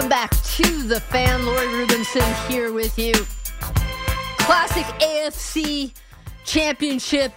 Welcome 0.00 0.16
back 0.16 0.30
to 0.30 0.82
the 0.84 0.98
fan. 0.98 1.44
Lori 1.44 1.66
Rubinson 1.66 2.48
here 2.48 2.72
with 2.72 2.98
you. 2.98 3.12
Classic 4.38 4.86
AFC 4.98 5.92
championship 6.46 7.32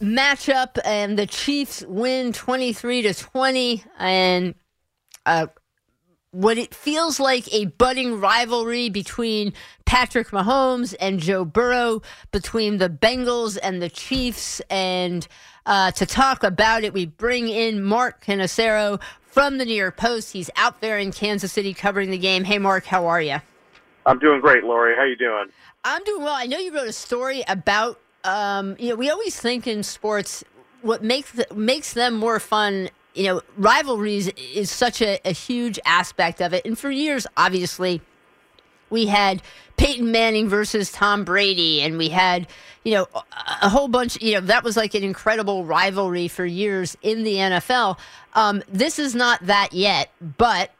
matchup, 0.00 0.78
and 0.86 1.18
the 1.18 1.26
Chiefs 1.26 1.84
win 1.86 2.32
23 2.32 3.02
to 3.02 3.12
20. 3.12 3.84
And 3.98 4.54
uh, 5.26 5.48
what 6.30 6.56
it 6.56 6.74
feels 6.74 7.20
like 7.20 7.52
a 7.52 7.66
budding 7.66 8.18
rivalry 8.18 8.88
between 8.88 9.52
Patrick 9.84 10.28
Mahomes 10.28 10.94
and 10.98 11.20
Joe 11.20 11.44
Burrow, 11.44 12.00
between 12.32 12.78
the 12.78 12.88
Bengals 12.88 13.58
and 13.62 13.82
the 13.82 13.90
Chiefs. 13.90 14.62
And 14.70 15.28
uh, 15.66 15.90
to 15.90 16.06
talk 16.06 16.42
about 16.42 16.84
it, 16.84 16.94
we 16.94 17.04
bring 17.04 17.48
in 17.48 17.82
Mark 17.82 18.24
Cannizzaro 18.24 18.98
from 19.38 19.58
the 19.58 19.64
New 19.64 19.74
York 19.74 19.96
Post. 19.96 20.32
He's 20.32 20.50
out 20.56 20.80
there 20.80 20.98
in 20.98 21.12
Kansas 21.12 21.52
City 21.52 21.72
covering 21.72 22.10
the 22.10 22.18
game. 22.18 22.42
Hey, 22.42 22.58
Mark, 22.58 22.84
how 22.84 23.06
are 23.06 23.22
you? 23.22 23.36
I'm 24.04 24.18
doing 24.18 24.40
great, 24.40 24.64
Lori. 24.64 24.96
How 24.96 25.04
you 25.04 25.14
doing? 25.14 25.46
I'm 25.84 26.02
doing 26.02 26.24
well. 26.24 26.34
I 26.34 26.46
know 26.46 26.58
you 26.58 26.74
wrote 26.74 26.88
a 26.88 26.92
story 26.92 27.44
about. 27.46 28.00
Um, 28.24 28.74
you 28.80 28.88
know, 28.88 28.96
we 28.96 29.10
always 29.10 29.38
think 29.38 29.68
in 29.68 29.84
sports 29.84 30.42
what 30.82 31.04
makes 31.04 31.32
makes 31.54 31.92
them 31.94 32.14
more 32.14 32.40
fun 32.40 32.90
you 33.14 33.24
know, 33.26 33.40
rivalries 33.56 34.26
is 34.54 34.72
such 34.72 35.00
a, 35.00 35.20
a 35.24 35.32
huge 35.32 35.78
aspect 35.86 36.40
of 36.40 36.52
it. 36.52 36.64
And 36.66 36.76
for 36.76 36.90
years, 36.90 37.24
obviously, 37.36 38.00
we 38.90 39.06
had 39.06 39.40
Peyton 39.78 40.10
Manning 40.10 40.48
versus 40.48 40.92
Tom 40.92 41.24
Brady, 41.24 41.80
and 41.82 41.96
we 41.96 42.08
had, 42.10 42.48
you 42.84 42.94
know, 42.94 43.08
a 43.62 43.68
whole 43.68 43.88
bunch, 43.88 44.20
you 44.20 44.34
know, 44.34 44.40
that 44.40 44.64
was 44.64 44.76
like 44.76 44.94
an 44.94 45.04
incredible 45.04 45.64
rivalry 45.64 46.28
for 46.28 46.44
years 46.44 46.96
in 47.00 47.22
the 47.22 47.36
NFL. 47.36 47.96
Um, 48.34 48.62
this 48.68 48.98
is 48.98 49.14
not 49.14 49.46
that 49.46 49.72
yet, 49.72 50.12
but 50.36 50.72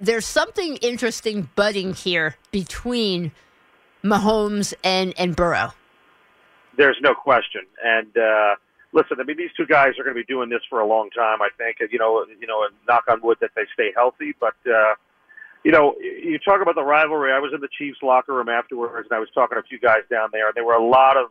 there's 0.00 0.26
something 0.26 0.76
interesting 0.78 1.50
budding 1.54 1.94
here 1.94 2.36
between 2.50 3.30
Mahomes 4.02 4.74
and, 4.82 5.14
and 5.18 5.36
Burrow. 5.36 5.72
There's 6.76 6.98
no 7.02 7.14
question. 7.14 7.62
And, 7.84 8.16
uh, 8.16 8.56
listen, 8.92 9.18
I 9.20 9.24
mean, 9.24 9.36
these 9.36 9.50
two 9.56 9.66
guys 9.66 9.98
are 9.98 10.04
going 10.04 10.16
to 10.16 10.20
be 10.20 10.24
doing 10.24 10.48
this 10.48 10.62
for 10.68 10.80
a 10.80 10.86
long 10.86 11.10
time. 11.10 11.42
I 11.42 11.48
think, 11.58 11.76
you 11.92 11.98
know, 11.98 12.24
you 12.40 12.46
know, 12.46 12.66
knock 12.88 13.04
on 13.08 13.20
wood 13.22 13.36
that 13.40 13.50
they 13.54 13.64
stay 13.74 13.92
healthy. 13.94 14.34
But 14.40 14.54
uh, 14.66 14.94
you 15.66 15.72
know, 15.72 15.96
you 15.98 16.38
talk 16.38 16.62
about 16.62 16.76
the 16.76 16.84
rivalry. 16.84 17.32
I 17.32 17.40
was 17.40 17.50
in 17.52 17.60
the 17.60 17.68
Chiefs 17.76 17.98
locker 18.00 18.32
room 18.32 18.48
afterwards, 18.48 19.08
and 19.10 19.16
I 19.16 19.18
was 19.18 19.28
talking 19.34 19.56
to 19.56 19.60
a 19.60 19.66
few 19.66 19.80
guys 19.80 20.06
down 20.08 20.28
there, 20.30 20.46
and 20.46 20.54
there 20.54 20.64
were 20.64 20.78
a 20.78 20.86
lot 20.86 21.16
of, 21.16 21.30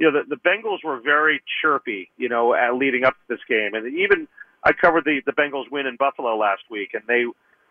you 0.00 0.10
know, 0.10 0.18
the, 0.18 0.34
the 0.34 0.40
Bengals 0.42 0.82
were 0.82 0.98
very 0.98 1.40
chirpy, 1.62 2.10
you 2.16 2.28
know, 2.28 2.54
at 2.54 2.74
leading 2.74 3.04
up 3.04 3.14
to 3.14 3.26
this 3.28 3.38
game, 3.48 3.74
and 3.74 3.86
even 3.94 4.26
I 4.64 4.72
covered 4.72 5.04
the 5.04 5.22
the 5.24 5.30
Bengals 5.30 5.70
win 5.70 5.86
in 5.86 5.94
Buffalo 5.94 6.36
last 6.36 6.62
week, 6.68 6.90
and 6.94 7.04
they. 7.06 7.24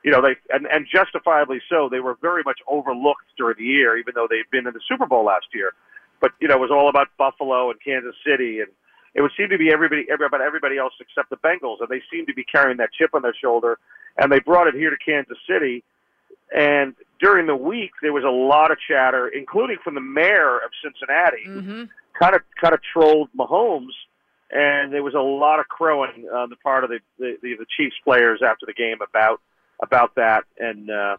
You 0.03 0.11
know, 0.13 0.21
they 0.21 0.37
and, 0.53 0.67
and 0.71 0.85
justifiably 0.87 1.59
so. 1.67 1.89
They 1.91 1.99
were 1.99 2.15
very 2.21 2.43
much 2.45 2.59
overlooked 2.67 3.25
during 3.35 3.57
the 3.57 3.65
year, 3.65 3.97
even 3.97 4.13
though 4.15 4.27
they'd 4.29 4.49
been 4.51 4.67
in 4.67 4.73
the 4.73 4.79
Super 4.87 5.07
Bowl 5.07 5.25
last 5.25 5.47
year. 5.53 5.73
But 6.21 6.31
you 6.39 6.47
know, 6.47 6.55
it 6.55 6.61
was 6.61 6.69
all 6.71 6.87
about 6.87 7.07
Buffalo 7.17 7.71
and 7.71 7.79
Kansas 7.83 8.15
City, 8.23 8.61
and 8.61 8.69
it 9.15 9.21
would 9.21 9.31
seem 9.35 9.49
to 9.49 9.57
be 9.57 9.73
everybody, 9.73 10.05
everybody, 10.09 10.43
everybody 10.45 10.77
else 10.77 10.93
except 11.01 11.31
the 11.31 11.35
Bengals, 11.37 11.81
and 11.81 11.89
they 11.89 12.01
seem 12.13 12.25
to 12.27 12.33
be 12.33 12.45
carrying 12.45 12.77
that 12.77 12.93
chip 12.93 13.15
on 13.15 13.23
their 13.23 13.35
shoulder. 13.35 13.79
And 14.17 14.31
they 14.31 14.39
brought 14.39 14.67
it 14.67 14.75
here 14.75 14.91
to 14.91 14.97
Kansas 15.03 15.37
City. 15.49 15.83
And 16.55 16.95
during 17.19 17.47
the 17.47 17.55
week, 17.55 17.91
there 18.01 18.13
was 18.13 18.23
a 18.23 18.29
lot 18.29 18.71
of 18.71 18.77
chatter, 18.87 19.27
including 19.27 19.77
from 19.83 19.95
the 19.95 20.01
mayor 20.01 20.57
of 20.57 20.71
Cincinnati, 20.83 21.45
mm-hmm. 21.47 21.83
kind 22.19 22.35
of 22.35 22.41
kind 22.61 22.73
of 22.73 22.79
trolled 22.93 23.29
Mahomes, 23.37 23.93
and 24.51 24.93
there 24.93 25.03
was 25.03 25.13
a 25.13 25.19
lot 25.19 25.59
of 25.59 25.67
crowing 25.67 26.27
on 26.33 26.49
the 26.49 26.55
part 26.57 26.83
of 26.83 26.89
the 26.89 26.99
the, 27.19 27.37
the, 27.41 27.55
the 27.59 27.65
Chiefs 27.75 27.95
players 28.03 28.41
after 28.45 28.65
the 28.65 28.73
game 28.73 28.97
about 29.01 29.41
about 29.81 30.15
that. 30.15 30.45
And 30.59 30.89
uh, 30.89 31.17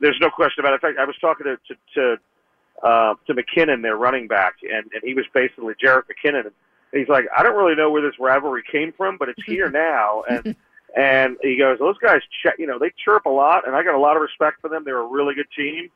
there's 0.00 0.18
no 0.20 0.30
question 0.30 0.64
about 0.64 0.74
it. 0.74 0.76
In 0.76 0.80
fact, 0.80 0.98
I 0.98 1.04
was 1.04 1.16
talking 1.20 1.46
to 1.46 1.56
to 1.56 1.76
to, 1.94 2.86
uh, 2.86 3.14
to 3.26 3.34
McKinnon, 3.34 3.82
their 3.82 3.96
running 3.96 4.28
back, 4.28 4.56
and 4.62 4.90
and 4.92 5.02
he 5.02 5.14
was 5.14 5.24
basically 5.34 5.74
Jerick 5.82 6.04
McKinnon. 6.04 6.46
And 6.46 6.54
he's 6.92 7.08
like, 7.08 7.24
I 7.36 7.42
don't 7.42 7.56
really 7.56 7.74
know 7.74 7.90
where 7.90 8.02
this 8.02 8.18
rivalry 8.20 8.62
came 8.70 8.92
from, 8.92 9.16
but 9.18 9.28
it's 9.28 9.42
here 9.44 9.70
now. 9.88 10.22
And 10.28 10.54
and 10.96 11.36
he 11.42 11.56
goes, 11.56 11.78
those 11.78 11.96
guys, 11.98 12.20
ch- 12.22 12.58
you 12.58 12.66
know, 12.66 12.78
they 12.78 12.92
chirp 13.04 13.24
a 13.26 13.30
lot, 13.30 13.66
and 13.66 13.74
I 13.74 13.82
got 13.82 13.94
a 13.94 13.98
lot 13.98 14.16
of 14.16 14.22
respect 14.22 14.60
for 14.60 14.68
them. 14.68 14.84
They're 14.84 14.98
a 14.98 15.06
really 15.06 15.34
good 15.34 15.48
team. 15.56 15.90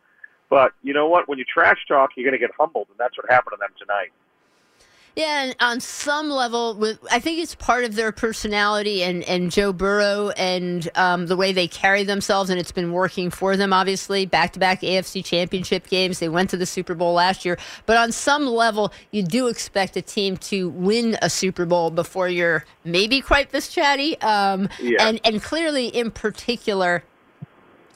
But 0.49 0.73
you 0.83 0.95
know 0.95 1.09
what? 1.09 1.29
When 1.29 1.39
you 1.39 1.45
trash 1.45 1.79
talk, 1.89 2.11
you're 2.17 2.25
going 2.25 2.39
to 2.39 2.45
get 2.45 2.55
humbled, 2.57 2.87
and 2.89 2.99
that's 2.99 3.17
what 3.19 3.31
happened 3.31 3.55
to 3.55 3.61
them 3.61 3.75
tonight. 3.79 4.13
Yeah, 5.17 5.45
and 5.45 5.57
on 5.61 5.81
some 5.81 6.29
level, 6.29 6.75
with 6.75 6.99
I 7.11 7.21
think 7.21 7.39
it's 7.39 7.55
part 7.55 7.85
of 7.85 7.95
their 7.95 8.13
personality 8.13 9.03
and, 9.03 9.25
and 9.25 9.51
Joe 9.51 9.73
Burrow 9.73 10.29
and 10.37 10.87
um, 10.95 11.27
the 11.27 11.37
way 11.37 11.55
they 11.55 11.67
carry 11.67 12.05
themselves, 12.05 12.51
and 12.51 12.61
it's 12.61 12.71
been 12.71 12.93
working 12.93 13.31
for 13.31 13.57
them. 13.57 13.73
Obviously, 13.73 14.27
back 14.27 14.53
to 14.53 14.59
back 14.59 14.83
AFC 14.83 15.25
Championship 15.25 15.89
games. 15.89 16.19
They 16.19 16.29
went 16.29 16.51
to 16.51 16.59
the 16.59 16.67
Super 16.67 16.95
Bowl 16.95 17.15
last 17.15 17.47
year, 17.47 17.57
but 17.87 17.97
on 17.97 18.13
some 18.13 18.47
level, 18.47 18.93
you 19.11 19.23
do 19.23 19.47
expect 19.47 19.97
a 19.97 20.03
team 20.03 20.37
to 20.37 20.69
win 20.69 21.17
a 21.23 21.31
Super 21.31 21.65
Bowl 21.65 21.91
before 21.91 22.29
you're 22.29 22.67
maybe 22.85 23.23
quite 23.23 23.53
this 23.53 23.69
chatty. 23.69 24.21
Um, 24.21 24.69
yeah. 24.79 25.09
And 25.09 25.19
and 25.25 25.43
clearly, 25.43 25.87
in 25.87 26.11
particular, 26.11 27.05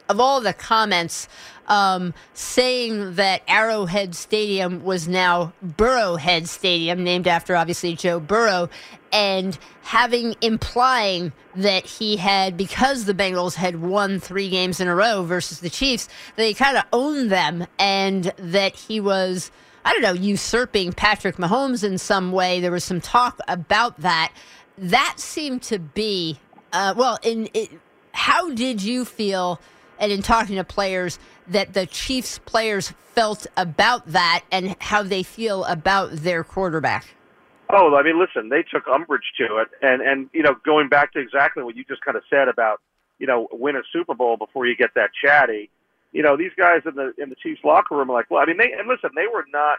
of 0.09 0.21
all 0.21 0.41
the 0.41 0.55
comments 0.55 1.29
um, 1.71 2.13
saying 2.35 3.15
that 3.15 3.43
Arrowhead 3.47 4.15
Stadium 4.17 4.83
was 4.83 5.07
now 5.09 5.53
Burrowhead 5.65 6.49
Stadium, 6.49 7.05
named 7.05 7.29
after 7.29 7.57
obviously 7.57 7.95
Joe 7.95 8.19
Burrow, 8.19 8.69
and 9.13 9.57
having 9.83 10.35
implying 10.41 11.33
that 11.55 11.87
he 11.87 12.17
had 12.17 12.57
because 12.57 13.05
the 13.05 13.15
Bengals 13.15 13.55
had 13.55 13.81
won 13.81 14.19
three 14.19 14.51
games 14.51 14.81
in 14.81 14.89
a 14.89 14.95
row 14.95 15.23
versus 15.23 15.61
the 15.61 15.71
Chiefs, 15.71 16.09
they 16.37 16.53
kind 16.53 16.77
of 16.77 16.85
owned 16.93 17.31
them, 17.31 17.67
and 17.79 18.25
that 18.37 18.75
he 18.75 19.01
was. 19.01 19.51
I 19.83 19.95
don't 19.95 20.03
know, 20.03 20.13
usurping 20.13 20.93
Patrick 20.93 21.37
Mahomes 21.37 21.83
in 21.83 21.97
some 21.97 22.33
way. 22.33 22.61
There 22.61 22.71
was 22.71 22.85
some 22.85 23.01
talk 23.01 23.41
about 23.49 23.99
that. 24.01 24.31
That 24.77 25.15
seemed 25.17 25.63
to 25.63 25.79
be, 25.79 26.39
uh, 26.71 26.93
well, 26.95 27.19
in 27.23 27.49
it, 27.55 27.71
how 28.13 28.51
did 28.51 28.83
you 28.83 29.07
feel 29.07 29.59
and 30.01 30.11
in 30.11 30.23
talking 30.23 30.57
to 30.57 30.65
players 30.65 31.19
that 31.51 31.75
the 31.75 31.87
Chiefs 31.87 32.39
players 32.39 32.93
felt 33.15 33.47
about 33.57 34.07
that 34.07 34.45
and 34.51 34.77
how 34.81 35.03
they 35.03 35.23
feel 35.23 35.65
about 35.65 36.13
their 36.13 36.45
quarterback. 36.45 37.15
Oh, 37.69 37.95
I 37.95 38.03
mean, 38.03 38.19
listen, 38.19 38.49
they 38.49 38.63
took 38.63 38.89
umbrage 38.89 39.33
to 39.39 39.59
it, 39.59 39.69
and 39.83 40.03
and 40.03 40.29
you 40.33 40.43
know, 40.43 40.57
going 40.65 40.89
back 40.89 41.13
to 41.13 41.21
exactly 41.21 41.63
what 41.63 41.77
you 41.77 41.85
just 41.85 42.05
kind 42.05 42.17
of 42.17 42.23
said 42.31 42.49
about 42.49 42.81
you 43.21 43.27
know, 43.27 43.47
win 43.53 43.77
a 43.77 43.83
Super 43.93 44.15
Bowl 44.15 44.37
before 44.37 44.67
you 44.67 44.75
get 44.75 44.95
that 44.95 45.11
chatty. 45.23 45.71
You 46.11 46.23
know, 46.23 46.37
these 46.37 46.51
guys 46.57 46.81
in 46.87 46.97
the 46.97 47.13
in 47.19 47.29
the 47.29 47.37
Chiefs 47.37 47.61
locker 47.63 47.95
room 47.95 48.11
are 48.11 48.15
like, 48.15 48.31
well, 48.31 48.43
I 48.43 48.47
mean, 48.47 48.57
they 48.57 48.73
and 48.73 48.89
listen, 48.89 49.11
they 49.15 49.27
were 49.33 49.45
not 49.53 49.79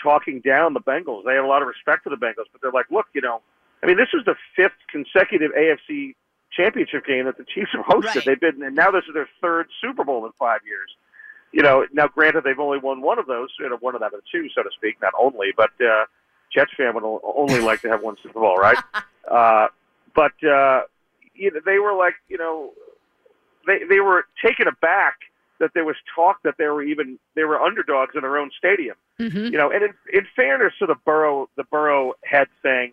talking 0.00 0.40
down 0.40 0.74
the 0.74 0.80
Bengals. 0.80 1.24
They 1.24 1.34
had 1.34 1.44
a 1.44 1.48
lot 1.48 1.62
of 1.62 1.68
respect 1.68 2.04
for 2.04 2.10
the 2.10 2.16
Bengals, 2.16 2.46
but 2.52 2.60
they're 2.62 2.70
like, 2.70 2.90
look, 2.90 3.06
you 3.14 3.22
know, 3.22 3.40
I 3.82 3.86
mean, 3.86 3.96
this 3.96 4.10
is 4.14 4.24
the 4.26 4.36
fifth 4.54 4.78
consecutive 4.88 5.50
AFC 5.52 6.14
championship 6.56 7.06
game 7.06 7.26
that 7.26 7.36
the 7.38 7.44
Chiefs 7.44 7.70
have 7.72 7.84
hosted. 7.84 8.16
Right. 8.16 8.24
They've 8.24 8.40
been, 8.40 8.62
and 8.62 8.74
now 8.74 8.90
this 8.90 9.04
is 9.08 9.14
their 9.14 9.28
third 9.40 9.66
Super 9.80 10.04
Bowl 10.04 10.24
in 10.26 10.32
five 10.38 10.60
years. 10.66 10.90
You 11.52 11.62
know, 11.62 11.86
now 11.92 12.08
granted 12.08 12.42
they've 12.44 12.58
only 12.58 12.78
won 12.78 13.00
one 13.00 13.18
of 13.18 13.26
those, 13.26 13.48
you 13.60 13.68
know, 13.68 13.76
one 13.76 13.94
of 13.94 14.00
them, 14.00 14.10
two, 14.32 14.48
so 14.54 14.62
to 14.62 14.70
speak, 14.76 14.96
not 15.00 15.12
only, 15.18 15.48
but 15.56 15.70
uh, 15.80 16.06
Jets 16.52 16.72
fan 16.76 16.94
would 16.94 17.04
only 17.22 17.60
like 17.60 17.80
to 17.82 17.88
have 17.88 18.02
one 18.02 18.16
Super 18.22 18.40
Bowl, 18.40 18.56
right? 18.56 18.78
uh, 19.30 19.68
but 20.14 20.32
uh, 20.42 20.82
you 21.34 21.52
know, 21.52 21.60
they 21.64 21.78
were 21.78 21.94
like, 21.94 22.14
you 22.28 22.38
know, 22.38 22.72
they 23.66 23.84
they 23.88 24.00
were 24.00 24.26
taken 24.44 24.66
aback 24.66 25.18
that 25.60 25.70
there 25.74 25.84
was 25.84 25.96
talk 26.14 26.42
that 26.42 26.54
they 26.58 26.66
were 26.66 26.82
even 26.82 27.18
they 27.34 27.44
were 27.44 27.60
underdogs 27.60 28.12
in 28.14 28.22
their 28.22 28.36
own 28.36 28.50
stadium. 28.56 28.96
Mm-hmm. 29.20 29.46
You 29.46 29.58
know, 29.58 29.70
and 29.70 29.82
in, 29.82 29.94
in 30.12 30.26
fairness 30.34 30.72
to 30.80 30.86
the 30.86 30.96
Burrow 31.04 31.48
the 31.56 31.64
Burrow 31.64 32.14
head 32.24 32.48
thing, 32.62 32.92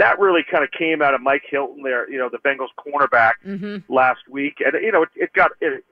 that 0.00 0.18
really 0.18 0.42
kind 0.50 0.64
of 0.64 0.70
came 0.70 1.02
out 1.02 1.14
of 1.14 1.20
Mike 1.20 1.44
Hilton 1.48 1.82
there. 1.82 2.10
You 2.10 2.18
know, 2.18 2.28
the 2.28 2.38
Bengals 2.38 2.68
cornerback 2.78 3.34
Mm-hmm. 3.46 3.92
last 3.92 4.20
week, 4.28 4.56
and 4.64 4.74
you 4.82 4.90
know 4.90 5.02
it, 5.02 5.10
it 5.14 5.32
got 5.34 5.50
it, 5.60 5.84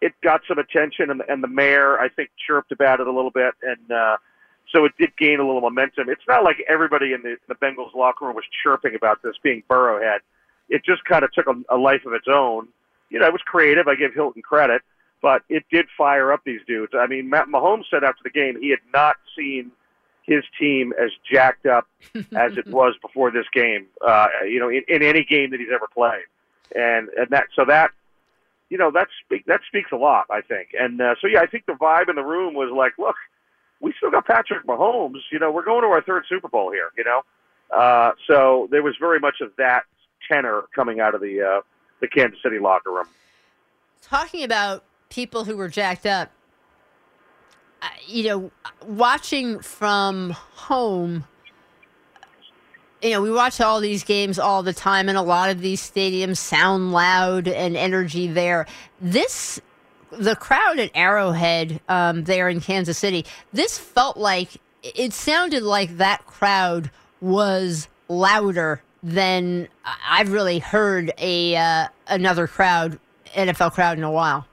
it 0.00 0.12
got 0.22 0.40
some 0.48 0.58
attention, 0.58 1.10
and, 1.10 1.22
and 1.28 1.42
the 1.42 1.48
mayor 1.48 1.98
I 1.98 2.08
think 2.08 2.30
chirped 2.46 2.72
about 2.72 3.00
it 3.00 3.06
a 3.06 3.12
little 3.12 3.30
bit, 3.30 3.54
and 3.62 3.90
uh, 3.90 4.16
so 4.72 4.84
it 4.84 4.92
did 4.98 5.16
gain 5.16 5.40
a 5.40 5.46
little 5.46 5.60
momentum. 5.60 6.08
It's 6.08 6.26
not 6.28 6.44
like 6.44 6.64
everybody 6.68 7.12
in 7.12 7.22
the 7.22 7.36
the 7.48 7.54
Bengals 7.54 7.94
locker 7.94 8.26
room 8.26 8.36
was 8.36 8.44
chirping 8.62 8.94
about 8.94 9.22
this 9.22 9.34
being 9.42 9.62
Burrowhead. 9.68 10.18
It 10.68 10.84
just 10.84 11.04
kind 11.04 11.24
of 11.24 11.32
took 11.32 11.46
a, 11.46 11.54
a 11.74 11.76
life 11.76 12.04
of 12.06 12.12
its 12.12 12.26
own. 12.32 12.68
You 13.10 13.20
know, 13.20 13.26
it 13.26 13.32
was 13.32 13.42
creative. 13.44 13.86
I 13.88 13.94
give 13.94 14.14
Hilton 14.14 14.42
credit, 14.42 14.82
but 15.22 15.42
it 15.48 15.64
did 15.70 15.86
fire 15.96 16.32
up 16.32 16.42
these 16.44 16.60
dudes. 16.66 16.92
I 16.96 17.06
mean, 17.06 17.30
Pat 17.30 17.46
Mahomes 17.48 17.84
said 17.90 18.02
after 18.04 18.22
the 18.24 18.30
game 18.30 18.60
he 18.60 18.70
had 18.70 18.80
not 18.92 19.16
seen 19.36 19.70
his 20.26 20.44
team 20.58 20.92
as 21.00 21.10
jacked 21.30 21.66
up 21.66 21.86
as 22.36 22.56
it 22.56 22.66
was 22.66 22.94
before 23.00 23.30
this 23.30 23.46
game. 23.52 23.86
Uh, 24.06 24.26
you 24.44 24.58
know, 24.58 24.68
in, 24.68 24.82
in 24.88 25.02
any 25.02 25.24
game 25.24 25.50
that 25.50 25.60
he's 25.60 25.68
ever 25.74 25.86
played, 25.92 26.24
and 26.74 27.08
and 27.10 27.28
that 27.30 27.46
so 27.54 27.64
that 27.64 27.92
you 28.68 28.78
know 28.78 28.90
that 28.90 29.08
speak 29.24 29.46
that 29.46 29.60
speaks 29.66 29.90
a 29.92 29.96
lot, 29.96 30.26
I 30.30 30.40
think. 30.40 30.70
And 30.78 31.00
uh, 31.00 31.14
so 31.20 31.26
yeah, 31.26 31.40
I 31.40 31.46
think 31.46 31.66
the 31.66 31.74
vibe 31.74 32.08
in 32.08 32.16
the 32.16 32.24
room 32.24 32.54
was 32.54 32.70
like, 32.76 32.92
look, 32.98 33.16
we 33.80 33.92
still 33.96 34.10
got 34.10 34.26
Patrick 34.26 34.66
Mahomes. 34.66 35.20
You 35.30 35.38
know, 35.38 35.50
we're 35.50 35.64
going 35.64 35.82
to 35.82 35.88
our 35.88 36.02
third 36.02 36.24
Super 36.28 36.48
Bowl 36.48 36.72
here. 36.72 36.90
You 36.96 37.04
know, 37.04 37.22
uh, 37.76 38.12
so 38.26 38.68
there 38.70 38.82
was 38.82 38.94
very 38.98 39.20
much 39.20 39.36
of 39.40 39.52
that 39.58 39.84
tenor 40.30 40.64
coming 40.74 41.00
out 41.00 41.14
of 41.14 41.20
the 41.20 41.42
uh, 41.42 41.60
the 42.00 42.08
Kansas 42.08 42.38
City 42.42 42.58
locker 42.58 42.90
room. 42.90 43.06
Talking 44.02 44.44
about 44.44 44.84
people 45.08 45.44
who 45.44 45.56
were 45.56 45.68
jacked 45.68 46.06
up, 46.06 46.30
you 48.06 48.24
know, 48.24 48.50
watching 48.86 49.60
from 49.60 50.30
home. 50.30 51.24
You 53.02 53.10
know, 53.10 53.22
we 53.22 53.30
watch 53.30 53.60
all 53.60 53.80
these 53.80 54.04
games 54.04 54.38
all 54.38 54.62
the 54.62 54.72
time, 54.72 55.08
and 55.08 55.18
a 55.18 55.22
lot 55.22 55.50
of 55.50 55.60
these 55.60 55.80
stadiums 55.80 56.38
sound 56.38 56.92
loud 56.92 57.46
and 57.46 57.76
energy 57.76 58.26
there. 58.26 58.66
This, 59.00 59.60
the 60.10 60.34
crowd 60.34 60.78
at 60.78 60.90
Arrowhead 60.94 61.80
um, 61.88 62.24
there 62.24 62.48
in 62.48 62.60
Kansas 62.60 62.98
City, 62.98 63.26
this 63.52 63.78
felt 63.78 64.16
like 64.16 64.48
it 64.82 65.12
sounded 65.12 65.62
like 65.62 65.98
that 65.98 66.26
crowd 66.26 66.90
was 67.20 67.88
louder 68.08 68.82
than 69.02 69.68
I've 70.08 70.32
really 70.32 70.58
heard 70.58 71.12
a 71.18 71.56
uh, 71.56 71.88
another 72.08 72.46
crowd, 72.46 72.98
NFL 73.34 73.72
crowd, 73.72 73.98
in 73.98 74.04
a 74.04 74.10
while. 74.10 74.46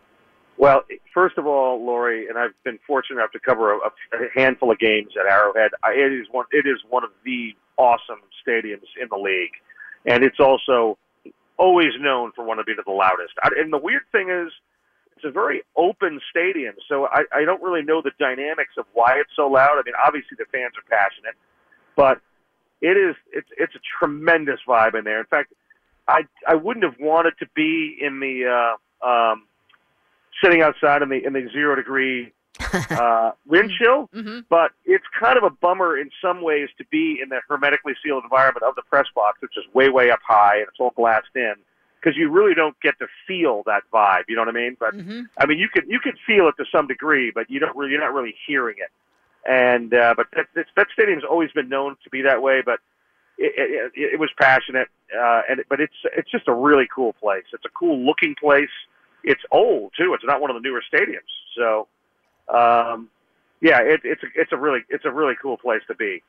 Well, 0.58 0.84
first 1.14 1.38
of 1.38 1.48
all, 1.48 1.84
Lori, 1.84 2.28
and 2.28 2.38
I've 2.38 2.54
been 2.64 2.80
fortunate 2.86 3.20
enough 3.20 3.32
to 3.32 3.40
cover 3.40 3.74
a, 3.74 3.78
a 3.78 4.30
handful 4.36 4.72
of 4.72 4.80
games 4.80 5.14
at 5.20 5.26
Arrowhead. 5.26 5.72
I, 5.84 5.94
it 5.94 6.14
is 6.14 6.28
one. 6.32 6.46
It 6.52 6.68
is 6.68 6.80
one 6.90 7.04
of 7.04 7.10
the 7.26 7.56
awesome 7.78 8.22
stadiums 8.46 8.88
in 9.02 9.08
the 9.10 9.18
league, 9.18 9.54
and 10.06 10.24
it's 10.24 10.40
also 10.40 10.98
always 11.58 11.92
known 12.00 12.32
for 12.36 12.44
one 12.44 12.60
of 12.60 12.66
being 12.66 12.78
the 12.86 12.92
loudest. 12.92 13.34
I, 13.42 13.50
and 13.58 13.74
the 13.74 13.78
weird 13.78 14.04
thing 14.12 14.30
is, 14.30 14.52
it's 15.16 15.26
a 15.26 15.32
very 15.32 15.64
open 15.76 16.20
stadium, 16.30 16.76
so 16.88 17.08
I, 17.08 17.24
I 17.34 17.46
don't 17.46 17.62
really 17.62 17.84
know 17.84 18.02
the 18.02 18.12
dynamics 18.20 18.74
of 18.78 18.86
why 18.94 19.20
it's 19.20 19.32
so 19.36 19.48
loud. 19.48 19.74
I 19.74 19.82
mean, 19.86 19.96
obviously 20.06 20.38
the 20.38 20.46
fans 20.52 20.74
are 20.78 20.88
passionate, 20.90 21.36
but 21.96 22.22
it 22.82 22.98
is 22.98 23.16
it's 23.32 23.48
it's 23.58 23.74
a 23.76 23.80
tremendous 24.00 24.60
vibe 24.68 24.96
in 24.96 25.04
there. 25.04 25.20
In 25.20 25.26
fact, 25.26 25.54
I 26.08 26.24
I 26.48 26.56
wouldn't 26.56 26.84
have 26.84 27.00
wanted 27.00 27.34
to 27.40 27.48
be 27.56 27.98
in 28.00 28.20
the 28.20 28.76
uh, 29.04 29.08
um, 29.08 29.48
sitting 30.44 30.62
outside 30.62 31.02
in 31.02 31.10
the 31.10 31.24
in 31.26 31.34
the 31.34 31.48
zero 31.52 31.76
degree 31.76 32.32
uh, 32.92 33.32
wind 33.48 33.72
chill, 33.80 34.10
Mm-hmm. 34.14 34.40
but 34.50 34.72
it's 34.86 35.06
kind 35.20 35.38
of 35.38 35.44
a 35.44 35.50
bummer 35.50 35.98
in 35.98 36.10
some 36.22 36.42
ways 36.44 36.70
to 36.78 36.86
be 36.92 37.20
in 37.22 37.30
the 37.30 37.40
hermetically 37.50 37.94
sealed 38.04 38.24
environment 38.24 38.64
of 38.64 38.76
the 38.76 38.84
press 38.84 39.08
box, 39.16 39.42
which 39.42 39.58
is 39.58 39.64
way 39.74 39.90
way 39.90 40.12
up 40.12 40.20
high 40.28 40.58
and 40.58 40.68
it's 40.68 40.78
all 40.80 40.94
glassed 40.96 41.36
in, 41.36 41.54
because 42.00 42.16
you 42.18 42.30
really 42.30 42.54
don't 42.54 42.80
get 42.82 42.98
to 43.00 43.08
feel 43.28 43.64
that 43.66 43.82
vibe. 43.92 44.24
You 44.28 44.36
know 44.36 44.42
what 44.42 44.50
I 44.50 44.60
mean? 44.60 44.78
But 44.80 44.94
Mm-hmm. 44.96 45.22
I 45.40 45.46
mean, 45.48 45.58
you 45.58 45.68
can 45.70 45.90
you 45.90 46.00
can 46.00 46.14
feel 46.28 46.48
it 46.48 46.56
to 46.58 46.66
some 46.72 46.86
degree, 46.88 47.32
but 47.34 47.50
you 47.50 47.60
don't 47.60 47.76
really 47.76 47.92
you're 47.92 48.02
not 48.02 48.14
really 48.14 48.36
hearing 48.46 48.76
it. 48.78 48.92
And 49.50 49.94
uh, 49.94 50.14
but 50.16 50.28
that, 50.36 50.46
that 50.56 50.66
that 50.76 50.88
stadium's 50.94 51.24
always 51.30 51.52
been 51.52 51.70
known 51.70 51.96
to 52.04 52.10
be 52.10 52.22
that 52.22 52.42
way, 52.42 52.62
but 52.64 52.80
it, 53.38 53.92
it, 53.96 54.14
it 54.14 54.20
was 54.20 54.30
passionate, 54.40 54.88
uh, 55.12 55.42
and 55.50 55.64
but 55.68 55.82
it's 55.82 55.96
it's 56.16 56.30
just 56.30 56.48
a 56.48 56.54
really 56.54 56.88
cool 56.94 57.14
place. 57.14 57.44
It's 57.52 57.66
a 57.66 57.70
cool 57.70 57.98
looking 58.06 58.36
place. 58.40 58.70
It's 59.24 59.42
old 59.52 59.92
too. 59.98 60.14
It's 60.14 60.24
not 60.26 60.42
one 60.42 60.50
of 60.50 60.56
the 60.56 60.68
newer 60.68 60.82
stadiums, 60.92 61.22
so 61.56 61.88
um, 62.54 63.10
yeah, 63.62 63.82
it, 63.82 64.02
it's 64.04 64.24
a, 64.24 64.28
it's 64.36 64.52
a 64.52 64.58
really 64.58 64.82
it's 64.90 65.06
a 65.06 65.12
really 65.12 65.36
cool 65.42 65.58
place 65.58 65.82
to 65.88 65.96
be. 65.96 66.22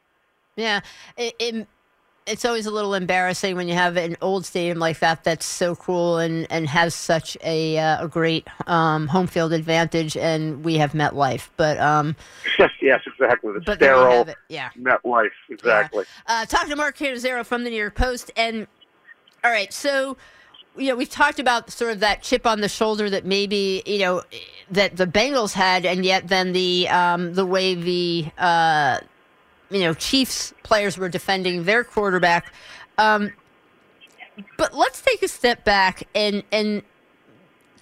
Yeah, 0.56 0.80
it, 1.16 1.34
it, 1.40 1.66
it's 2.26 2.44
always 2.44 2.66
a 2.66 2.70
little 2.70 2.94
embarrassing 2.94 3.56
when 3.56 3.68
you 3.68 3.74
have 3.74 3.96
an 3.96 4.16
old 4.22 4.46
stadium 4.46 4.78
like 4.78 5.00
that 5.00 5.24
that's 5.24 5.44
so 5.44 5.74
cool 5.74 6.18
and, 6.18 6.46
and 6.50 6.68
has 6.68 6.94
such 6.94 7.36
a 7.42 7.78
uh, 7.78 8.04
a 8.04 8.08
great 8.08 8.46
um, 8.66 9.08
home 9.08 9.26
field 9.26 9.52
advantage, 9.52 10.16
and 10.16 10.64
we 10.64 10.76
have 10.76 10.92
MetLife. 10.92 11.48
But 11.56 11.78
um, 11.78 12.16
yes, 12.80 13.00
exactly. 13.06 13.52
The 13.52 13.60
but 13.60 13.80
there 13.80 13.96
we 13.96 14.02
sterile. 14.02 14.34
Yeah. 14.48 14.70
MetLife, 14.78 15.30
exactly. 15.50 16.04
Uh, 16.26 16.46
talking 16.46 16.70
to 16.70 16.76
Mark 16.76 16.96
Cannizzaro 16.96 17.44
from 17.44 17.64
the 17.64 17.70
New 17.70 17.76
York 17.76 17.94
Post, 17.94 18.30
and 18.36 18.66
all 19.42 19.50
right, 19.50 19.72
so 19.72 20.16
you 20.76 20.88
know 20.88 20.96
we've 20.96 21.10
talked 21.10 21.38
about 21.38 21.70
sort 21.70 21.92
of 21.92 22.00
that 22.00 22.22
chip 22.22 22.46
on 22.46 22.60
the 22.60 22.68
shoulder 22.68 23.08
that 23.10 23.24
maybe 23.24 23.82
you 23.86 23.98
know 23.98 24.22
that 24.70 24.96
the 24.96 25.06
Bengals 25.06 25.52
had, 25.52 25.86
and 25.86 26.04
yet 26.04 26.28
then 26.28 26.52
the 26.52 26.88
um, 26.88 27.34
the 27.34 27.46
way 27.46 27.74
the 27.74 28.26
uh, 28.38 28.98
you 29.70 29.80
know 29.80 29.94
Chiefs 29.94 30.52
players 30.62 30.98
were 30.98 31.08
defending 31.08 31.64
their 31.64 31.84
quarterback. 31.84 32.52
Um, 32.98 33.32
but 34.56 34.74
let's 34.74 35.00
take 35.00 35.22
a 35.22 35.28
step 35.28 35.64
back 35.64 36.08
and 36.14 36.42
and 36.50 36.82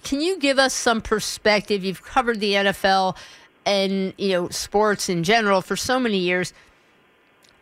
can 0.03 0.21
you 0.21 0.37
give 0.37 0.59
us 0.59 0.73
some 0.73 1.01
perspective? 1.01 1.83
You've 1.83 2.03
covered 2.03 2.39
the 2.39 2.53
NFL 2.53 3.17
and 3.65 4.13
you 4.17 4.29
know 4.29 4.49
sports 4.49 5.09
in 5.09 5.23
general 5.23 5.61
for 5.61 5.75
so 5.75 5.99
many 5.99 6.17
years 6.17 6.53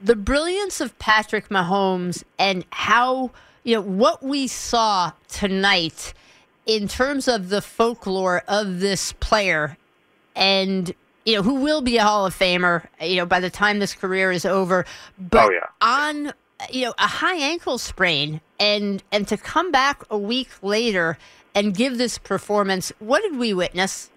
the 0.04 0.16
brilliance 0.16 0.82
of 0.82 0.98
Patrick 0.98 1.50
Mahomes 1.50 2.24
and 2.40 2.66
how 2.72 3.32
you 3.64 3.76
know 3.76 3.82
what 3.82 4.24
we 4.24 4.48
saw 4.48 5.12
tonight 5.28 6.14
in 6.66 6.88
terms 6.88 7.28
of 7.28 7.50
the 7.50 7.62
folklore 7.62 8.44
of 8.48 8.80
this 8.80 9.14
player 9.14 9.78
and 10.36 10.94
you 11.26 11.36
know 11.36 11.44
who 11.44 11.56
will 11.56 11.82
be 11.82 11.98
a 11.98 12.04
Hall 12.04 12.26
of 12.26 12.38
Famer 12.38 12.86
you 13.02 13.18
know 13.18 13.26
by 13.26 13.40
the 13.40 13.50
time 13.50 13.80
this 13.80 13.94
career 13.94 14.32
is 14.32 14.46
over 14.46 14.86
but 15.18 15.46
Oh, 15.46 15.52
yeah. 15.52 15.68
on 15.82 16.34
you 16.72 16.86
know 16.86 16.94
a 16.98 17.08
high 17.08 17.38
ankle 17.38 17.78
sprain 17.78 18.42
and 18.60 19.04
and 19.12 19.28
to 19.28 19.38
come 19.38 19.72
back 19.72 20.04
a 20.10 20.18
week 20.18 20.50
later 20.64 21.18
and 21.56 21.76
give 21.76 21.98
this 21.98 22.18
performance 22.18 22.92
what 23.00 23.22
did 23.24 23.38
we 23.38 23.54
witness 23.54 24.10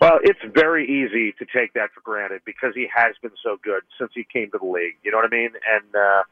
Well, 0.00 0.18
it's 0.22 0.38
very 0.54 0.84
easy 0.86 1.32
to 1.38 1.46
take 1.46 1.72
that 1.72 1.90
for 1.92 2.02
granted 2.02 2.42
because 2.44 2.74
he 2.74 2.86
has 2.94 3.14
been 3.22 3.32
so 3.42 3.56
good 3.62 3.82
since 3.98 4.12
he 4.14 4.24
came 4.30 4.50
to 4.50 4.58
the 4.58 4.66
league. 4.66 4.96
You 5.02 5.10
know 5.10 5.16
what 5.16 5.24
I 5.24 5.34
mean? 5.34 5.52
And 5.74 5.94
uh, 5.96 6.22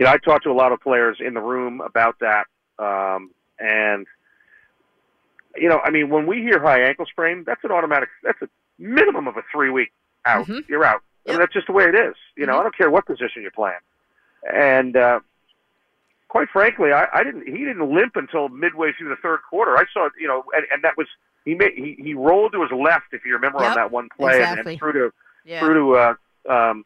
you 0.00 0.06
know, 0.06 0.12
I 0.12 0.16
talked 0.18 0.44
to 0.44 0.50
a 0.50 0.54
lot 0.54 0.72
of 0.72 0.80
players 0.80 1.18
in 1.20 1.34
the 1.34 1.40
room 1.40 1.80
about 1.82 2.16
that, 2.20 2.46
um, 2.78 3.30
and 3.58 4.06
you 5.56 5.68
know, 5.68 5.78
I 5.84 5.90
mean, 5.90 6.08
when 6.08 6.26
we 6.26 6.38
hear 6.38 6.58
high 6.60 6.82
ankle 6.82 7.06
sprain, 7.06 7.44
that's 7.46 7.62
an 7.64 7.70
automatic. 7.70 8.08
That's 8.22 8.40
a 8.42 8.48
minimum 8.78 9.28
of 9.28 9.36
a 9.36 9.42
three 9.52 9.68
week 9.70 9.92
out. 10.24 10.46
Mhm. 10.46 10.66
You're 10.68 10.84
out. 10.84 11.02
I 11.26 11.32
mean, 11.32 11.40
that's 11.40 11.52
just 11.52 11.66
the 11.66 11.72
way 11.72 11.84
it 11.84 11.94
is. 11.94 12.14
You 12.36 12.46
know, 12.46 12.58
I 12.58 12.62
don't 12.62 12.74
care 12.76 12.90
what 12.90 13.04
position 13.06 13.42
you're 13.42 13.50
playing. 13.50 13.78
And 14.50 14.96
uh, 14.96 15.20
quite 16.28 16.48
frankly, 16.48 16.92
I, 16.92 17.06
I 17.12 17.22
didn't. 17.24 17.46
He 17.46 17.58
didn't 17.64 17.92
limp 17.94 18.16
until 18.16 18.48
midway 18.48 18.92
through 18.96 19.10
the 19.10 19.16
third 19.16 19.40
quarter. 19.50 19.76
I 19.76 19.84
saw, 19.92 20.08
you 20.18 20.28
know, 20.28 20.44
and, 20.54 20.64
and 20.72 20.82
that 20.82 20.96
was 20.96 21.08
he 21.44 21.54
made 21.54 21.72
he, 21.74 21.96
he 22.02 22.14
rolled 22.14 22.52
to 22.52 22.62
his 22.62 22.70
left, 22.72 23.12
if 23.12 23.26
you 23.26 23.34
remember, 23.34 23.58
Yep, 23.60 23.68
on 23.70 23.76
that 23.76 23.90
one 23.90 24.08
play, 24.16 24.34
and- 24.40 24.50
exactly. 24.52 24.72
and 24.74 24.78
threw 24.80 24.92
to 24.92 25.12
yeah 25.44 25.60
through 25.60 25.74
to 25.74 25.96
uh, 25.96 26.14
um, 26.48 26.84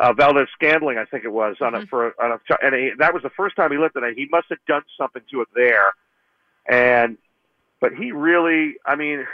uh, 0.00 0.12
Valdes-Scantling, 0.12 0.98
I 0.98 1.04
think 1.04 1.24
it 1.24 1.32
was, 1.32 1.56
on 1.60 1.72
Mm-hmm. 1.72 1.82
a 1.82 1.86
for 1.86 2.08
a, 2.08 2.12
on 2.22 2.32
a 2.32 2.64
and 2.64 2.74
he, 2.74 2.90
that 2.98 3.12
was 3.14 3.22
the 3.22 3.30
first 3.30 3.56
time 3.56 3.70
he 3.70 3.78
looked 3.78 3.96
at 3.96 4.02
it. 4.02 4.16
He 4.16 4.26
must 4.30 4.46
have 4.48 4.58
done 4.66 4.82
something 4.96 5.22
to 5.30 5.42
it 5.42 5.48
there, 5.54 5.92
and 6.68 7.18
but 7.80 7.92
he 7.94 8.12
really, 8.12 8.74
I 8.86 8.96
mean, 8.96 9.26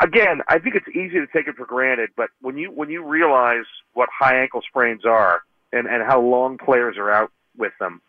again, 0.00 0.42
I 0.48 0.58
think 0.58 0.76
it's 0.76 0.88
easy 0.88 1.18
to 1.20 1.26
take 1.26 1.48
it 1.48 1.56
for 1.56 1.66
granted, 1.66 2.10
but 2.16 2.30
when 2.40 2.56
you 2.56 2.70
when 2.70 2.88
you 2.88 3.04
realize 3.04 3.64
what 3.94 4.08
high 4.16 4.40
ankle 4.42 4.62
sprains 4.66 5.04
are 5.04 5.42
and 5.72 5.86
and 5.86 6.02
how 6.02 6.20
long 6.20 6.58
players 6.58 6.96
are 6.96 7.10
out 7.10 7.30
with 7.56 7.72
them, 7.78 8.00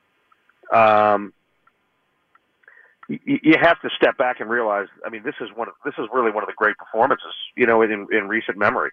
um, 0.71 1.33
you, 3.09 3.39
you 3.43 3.55
have 3.59 3.81
to 3.81 3.89
step 3.97 4.17
back 4.17 4.39
and 4.39 4.49
realize. 4.49 4.87
I 5.05 5.09
mean, 5.09 5.23
this 5.23 5.35
is 5.41 5.49
one 5.55 5.67
of 5.67 5.73
this 5.83 5.95
is 5.97 6.07
really 6.13 6.31
one 6.31 6.43
of 6.43 6.47
the 6.47 6.55
great 6.55 6.77
performances, 6.77 7.33
you 7.55 7.65
know, 7.65 7.81
in 7.81 8.07
in 8.11 8.27
recent 8.27 8.57
memory. 8.57 8.91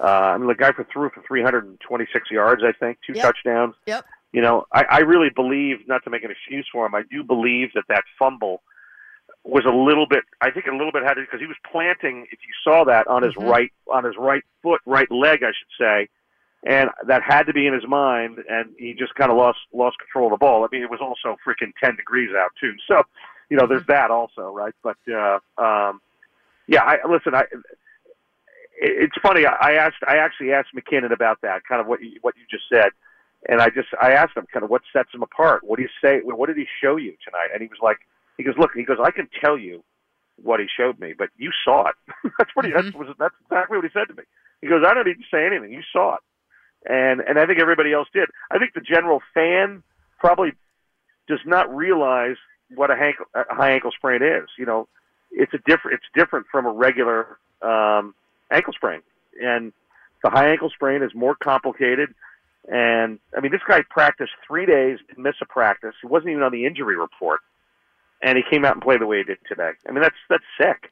Uh, 0.00 0.04
I 0.06 0.38
mean, 0.38 0.48
the 0.48 0.54
guy 0.54 0.72
for 0.72 0.84
threw 0.92 1.10
for 1.10 1.22
326 1.26 2.30
yards, 2.30 2.62
I 2.64 2.72
think, 2.72 2.98
two 3.06 3.12
Yep. 3.14 3.22
touchdowns. 3.22 3.74
Yep. 3.86 4.04
You 4.32 4.40
know, 4.40 4.66
I, 4.72 4.84
I 4.88 4.98
really 5.00 5.28
believe, 5.28 5.86
not 5.86 6.02
to 6.04 6.10
make 6.10 6.24
an 6.24 6.30
excuse 6.30 6.66
for 6.72 6.86
him, 6.86 6.94
I 6.94 7.02
do 7.10 7.22
believe 7.22 7.70
that 7.74 7.84
that 7.88 8.04
fumble 8.18 8.62
was 9.44 9.64
a 9.66 9.70
little 9.74 10.06
bit. 10.06 10.24
I 10.40 10.50
think 10.50 10.66
a 10.66 10.70
little 10.72 10.92
bit 10.92 11.02
had 11.02 11.14
to 11.14 11.20
because 11.20 11.40
he 11.40 11.46
was 11.46 11.56
planting. 11.70 12.26
If 12.32 12.38
you 12.46 12.54
saw 12.64 12.84
that 12.84 13.06
on 13.08 13.22
his 13.22 13.34
Mhm. 13.34 13.50
right 13.50 13.72
on 13.88 14.04
his 14.04 14.16
right 14.16 14.42
foot, 14.62 14.80
right 14.86 15.10
leg, 15.10 15.42
I 15.42 15.48
should 15.52 15.68
say, 15.78 16.08
and 16.64 16.90
that 17.06 17.22
had 17.22 17.42
to 17.46 17.52
be 17.52 17.66
in 17.66 17.74
his 17.74 17.86
mind, 17.86 18.38
and 18.48 18.74
he 18.78 18.94
just 18.94 19.14
kind 19.16 19.30
of 19.30 19.36
lost 19.36 19.58
lost 19.72 19.98
control 19.98 20.28
of 20.32 20.38
the 20.38 20.44
ball. 20.44 20.64
I 20.64 20.68
mean, 20.70 20.82
it 20.82 20.90
was 20.90 21.00
also 21.00 21.36
freaking 21.46 21.72
ten 21.82 21.96
degrees 21.96 22.30
out 22.34 22.52
too, 22.60 22.74
so 22.86 23.02
you 23.50 23.56
know 23.56 23.66
there's 23.66 23.86
that 23.86 24.10
also, 24.10 24.50
right? 24.52 24.74
But 24.82 24.96
uh, 25.12 25.40
um, 25.58 26.00
yeah, 26.68 26.84
I 26.84 26.98
listen. 27.06 27.34
I 27.34 27.44
it's 28.80 29.16
funny. 29.22 29.44
I 29.46 29.74
asked 29.74 30.02
I 30.06 30.16
actually 30.16 30.52
asked 30.52 30.70
McKinnon 30.74 31.12
about 31.12 31.40
that, 31.42 31.62
kind 31.68 31.80
of 31.80 31.86
what 31.86 32.02
you, 32.02 32.18
what 32.22 32.34
you 32.36 32.42
just 32.50 32.64
said, 32.72 32.90
and 33.48 33.60
I 33.60 33.68
just 33.68 33.88
I 34.00 34.12
asked 34.12 34.36
him 34.36 34.46
kind 34.52 34.64
of 34.64 34.70
what 34.70 34.82
sets 34.92 35.12
him 35.12 35.22
apart. 35.22 35.62
What 35.64 35.76
do 35.76 35.82
you 35.82 35.90
say? 36.02 36.20
What 36.22 36.46
did 36.46 36.56
he 36.56 36.66
show 36.82 36.96
you 36.96 37.14
tonight? 37.24 37.48
And 37.52 37.62
he 37.62 37.68
was 37.68 37.78
like, 37.82 37.98
he 38.36 38.44
goes, 38.44 38.54
look, 38.58 38.70
he 38.74 38.84
goes, 38.84 38.98
I 39.02 39.10
can 39.10 39.28
tell 39.40 39.58
you 39.58 39.82
what 40.42 40.60
he 40.60 40.66
showed 40.74 40.98
me, 40.98 41.14
but 41.16 41.28
you 41.36 41.50
saw 41.64 41.88
it. 41.88 41.94
that's 42.38 42.50
what 42.54 42.64
he, 42.64 42.72
that's, 42.72 42.92
was, 42.94 43.14
that's 43.18 43.34
exactly 43.44 43.78
what 43.78 43.84
he 43.84 43.90
said 43.92 44.08
to 44.08 44.14
me. 44.14 44.24
He 44.60 44.68
goes, 44.68 44.82
I 44.86 44.94
don't 44.94 45.06
need 45.06 45.18
to 45.18 45.30
say 45.30 45.46
anything. 45.46 45.72
You 45.72 45.82
saw 45.92 46.14
it. 46.14 46.20
And, 46.88 47.20
and 47.20 47.38
I 47.38 47.46
think 47.46 47.60
everybody 47.60 47.92
else 47.92 48.08
did. 48.12 48.28
I 48.50 48.58
think 48.58 48.74
the 48.74 48.80
general 48.80 49.20
fan 49.34 49.82
probably 50.18 50.52
does 51.28 51.40
not 51.46 51.74
realize 51.74 52.36
what 52.74 52.90
a, 52.90 52.96
hank, 52.96 53.16
a 53.34 53.54
high 53.54 53.72
ankle 53.72 53.92
sprain 53.92 54.22
is. 54.22 54.48
You 54.58 54.66
know, 54.66 54.88
it's 55.30 55.52
a 55.54 55.58
different, 55.58 56.00
it's 56.00 56.10
different 56.14 56.46
from 56.50 56.66
a 56.66 56.72
regular, 56.72 57.38
um, 57.60 58.14
ankle 58.52 58.72
sprain. 58.72 59.00
And 59.40 59.72
the 60.22 60.30
high 60.30 60.50
ankle 60.50 60.70
sprain 60.70 61.02
is 61.02 61.14
more 61.14 61.34
complicated. 61.34 62.14
And 62.68 63.18
I 63.36 63.40
mean, 63.40 63.50
this 63.50 63.62
guy 63.66 63.82
practiced 63.90 64.32
three 64.46 64.66
days, 64.66 64.98
didn't 65.08 65.22
miss 65.22 65.34
a 65.40 65.46
practice. 65.46 65.94
He 66.00 66.06
wasn't 66.06 66.30
even 66.30 66.42
on 66.42 66.52
the 66.52 66.66
injury 66.66 66.96
report 66.96 67.40
and 68.22 68.38
he 68.38 68.44
came 68.48 68.64
out 68.64 68.74
and 68.74 68.82
played 68.82 69.00
the 69.00 69.06
way 69.06 69.18
he 69.18 69.24
did 69.24 69.38
today. 69.46 69.72
I 69.86 69.92
mean, 69.92 70.02
that's 70.02 70.16
that's 70.30 70.44
sick. 70.56 70.90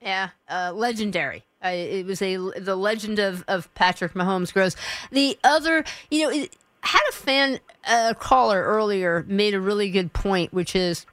Yeah, 0.00 0.30
uh, 0.48 0.72
legendary. 0.74 1.44
Uh, 1.64 1.68
it 1.68 2.06
was 2.06 2.22
a 2.22 2.36
the 2.36 2.76
legend 2.76 3.18
of, 3.18 3.44
of 3.48 3.72
Patrick 3.74 4.14
Mahomes 4.14 4.52
grows. 4.52 4.76
The 5.10 5.38
other, 5.42 5.84
you 6.10 6.22
know, 6.22 6.46
had 6.82 7.02
a 7.08 7.12
fan 7.12 7.60
uh, 7.86 8.14
caller 8.18 8.62
earlier 8.62 9.24
made 9.26 9.54
a 9.54 9.60
really 9.60 9.90
good 9.90 10.12
point, 10.12 10.52
which 10.52 10.76
is 10.76 11.06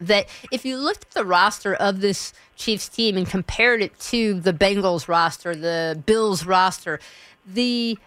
that 0.00 0.28
if 0.50 0.64
you 0.64 0.76
looked 0.76 1.04
at 1.04 1.10
the 1.12 1.24
roster 1.24 1.74
of 1.74 2.00
this 2.00 2.32
Chiefs 2.56 2.88
team 2.88 3.16
and 3.16 3.28
compared 3.28 3.82
it 3.82 3.98
to 4.00 4.40
the 4.40 4.52
Bengals 4.52 5.08
roster, 5.08 5.54
the 5.54 6.02
Bills 6.06 6.44
roster, 6.44 7.00
the 7.46 7.98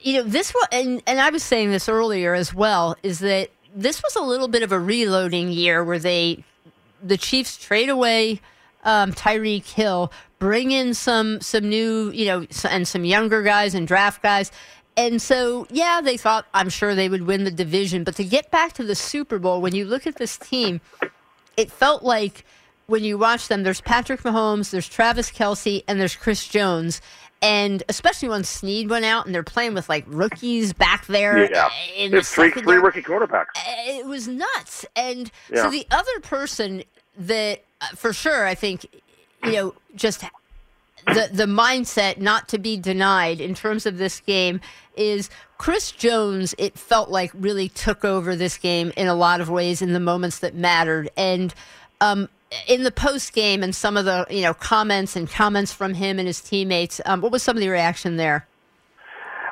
you 0.00 0.14
know 0.14 0.22
this 0.22 0.52
was, 0.52 0.68
and 0.72 1.02
and 1.06 1.20
I 1.20 1.30
was 1.30 1.42
saying 1.42 1.70
this 1.70 1.88
earlier 1.88 2.34
as 2.34 2.52
well, 2.52 2.96
is 3.02 3.20
that 3.20 3.50
this 3.74 4.02
was 4.02 4.16
a 4.16 4.22
little 4.22 4.48
bit 4.48 4.62
of 4.62 4.72
a 4.72 4.78
reloading 4.78 5.50
year 5.50 5.84
where 5.84 5.98
they 5.98 6.44
the 7.02 7.16
Chiefs 7.16 7.56
trade 7.56 7.88
away 7.88 8.40
um, 8.84 9.12
Tyreek 9.12 9.64
Hill, 9.64 10.12
bring 10.38 10.70
in 10.72 10.94
some 10.94 11.40
some 11.40 11.68
new, 11.68 12.10
you 12.10 12.26
know, 12.26 12.46
and 12.68 12.86
some 12.86 13.04
younger 13.04 13.42
guys 13.42 13.74
and 13.74 13.86
draft 13.86 14.22
guys. 14.22 14.50
And 14.96 15.22
so, 15.22 15.66
yeah, 15.70 16.00
they 16.02 16.16
thought 16.16 16.46
I'm 16.52 16.68
sure 16.68 16.94
they 16.94 17.08
would 17.08 17.22
win 17.22 17.44
the 17.44 17.50
division, 17.50 18.04
but 18.04 18.16
to 18.16 18.24
get 18.24 18.50
back 18.50 18.74
to 18.74 18.84
the 18.84 18.94
Super 18.94 19.38
Bowl, 19.38 19.60
when 19.62 19.74
you 19.74 19.84
look 19.84 20.06
at 20.06 20.16
this 20.16 20.36
team, 20.36 20.80
it 21.56 21.70
felt 21.70 22.02
like 22.02 22.44
when 22.86 23.02
you 23.02 23.16
watch 23.16 23.48
them, 23.48 23.62
there's 23.62 23.80
Patrick 23.80 24.20
Mahomes, 24.22 24.70
there's 24.70 24.88
Travis 24.88 25.30
Kelce, 25.30 25.82
and 25.88 25.98
there's 26.00 26.16
Chris 26.16 26.46
Jones. 26.46 27.00
And 27.40 27.82
especially 27.88 28.28
when 28.28 28.44
Sneed 28.44 28.88
went 28.90 29.04
out 29.04 29.26
and 29.26 29.34
they're 29.34 29.42
playing 29.42 29.74
with 29.74 29.88
like 29.88 30.04
rookies 30.06 30.72
back 30.72 31.06
there 31.06 31.50
Yeah, 31.50 31.66
uh, 31.66 31.70
in 31.96 32.10
the 32.12 32.22
three 32.22 32.50
three 32.50 32.76
rookie 32.76 33.02
quarterbacks. 33.02 33.46
it 33.56 34.06
was 34.06 34.28
nuts. 34.28 34.84
And 34.94 35.30
Yeah. 35.50 35.62
so 35.62 35.70
the 35.70 35.86
other 35.90 36.20
person 36.22 36.84
that, 37.18 37.64
uh, 37.80 37.86
for 37.96 38.12
sure, 38.12 38.46
I 38.46 38.54
think, 38.54 38.86
you 39.42 39.52
know, 39.52 39.74
just 39.96 40.24
the 41.06 41.28
the 41.32 41.46
mindset 41.46 42.18
not 42.18 42.48
to 42.48 42.58
be 42.58 42.76
denied 42.76 43.40
in 43.40 43.54
terms 43.54 43.86
of 43.86 43.98
this 43.98 44.20
game 44.20 44.60
is 44.96 45.30
Chris 45.58 45.92
Jones. 45.92 46.54
It 46.58 46.78
felt 46.78 47.08
like 47.10 47.30
really 47.34 47.68
took 47.68 48.04
over 48.04 48.36
this 48.36 48.58
game 48.58 48.92
in 48.96 49.06
a 49.06 49.14
lot 49.14 49.40
of 49.40 49.48
ways 49.48 49.82
in 49.82 49.92
the 49.92 50.00
moments 50.00 50.38
that 50.40 50.54
mattered, 50.54 51.10
and 51.16 51.54
um, 52.00 52.28
in 52.66 52.82
the 52.82 52.90
post 52.90 53.32
game 53.32 53.62
and 53.62 53.74
some 53.74 53.96
of 53.96 54.04
the 54.04 54.26
you 54.30 54.42
know 54.42 54.54
comments 54.54 55.16
and 55.16 55.30
comments 55.30 55.72
from 55.72 55.94
him 55.94 56.18
and 56.18 56.26
his 56.26 56.40
teammates. 56.40 57.00
Um, 57.06 57.20
what 57.20 57.32
was 57.32 57.42
some 57.42 57.56
of 57.56 57.60
the 57.60 57.68
reaction 57.68 58.16
there? 58.16 58.46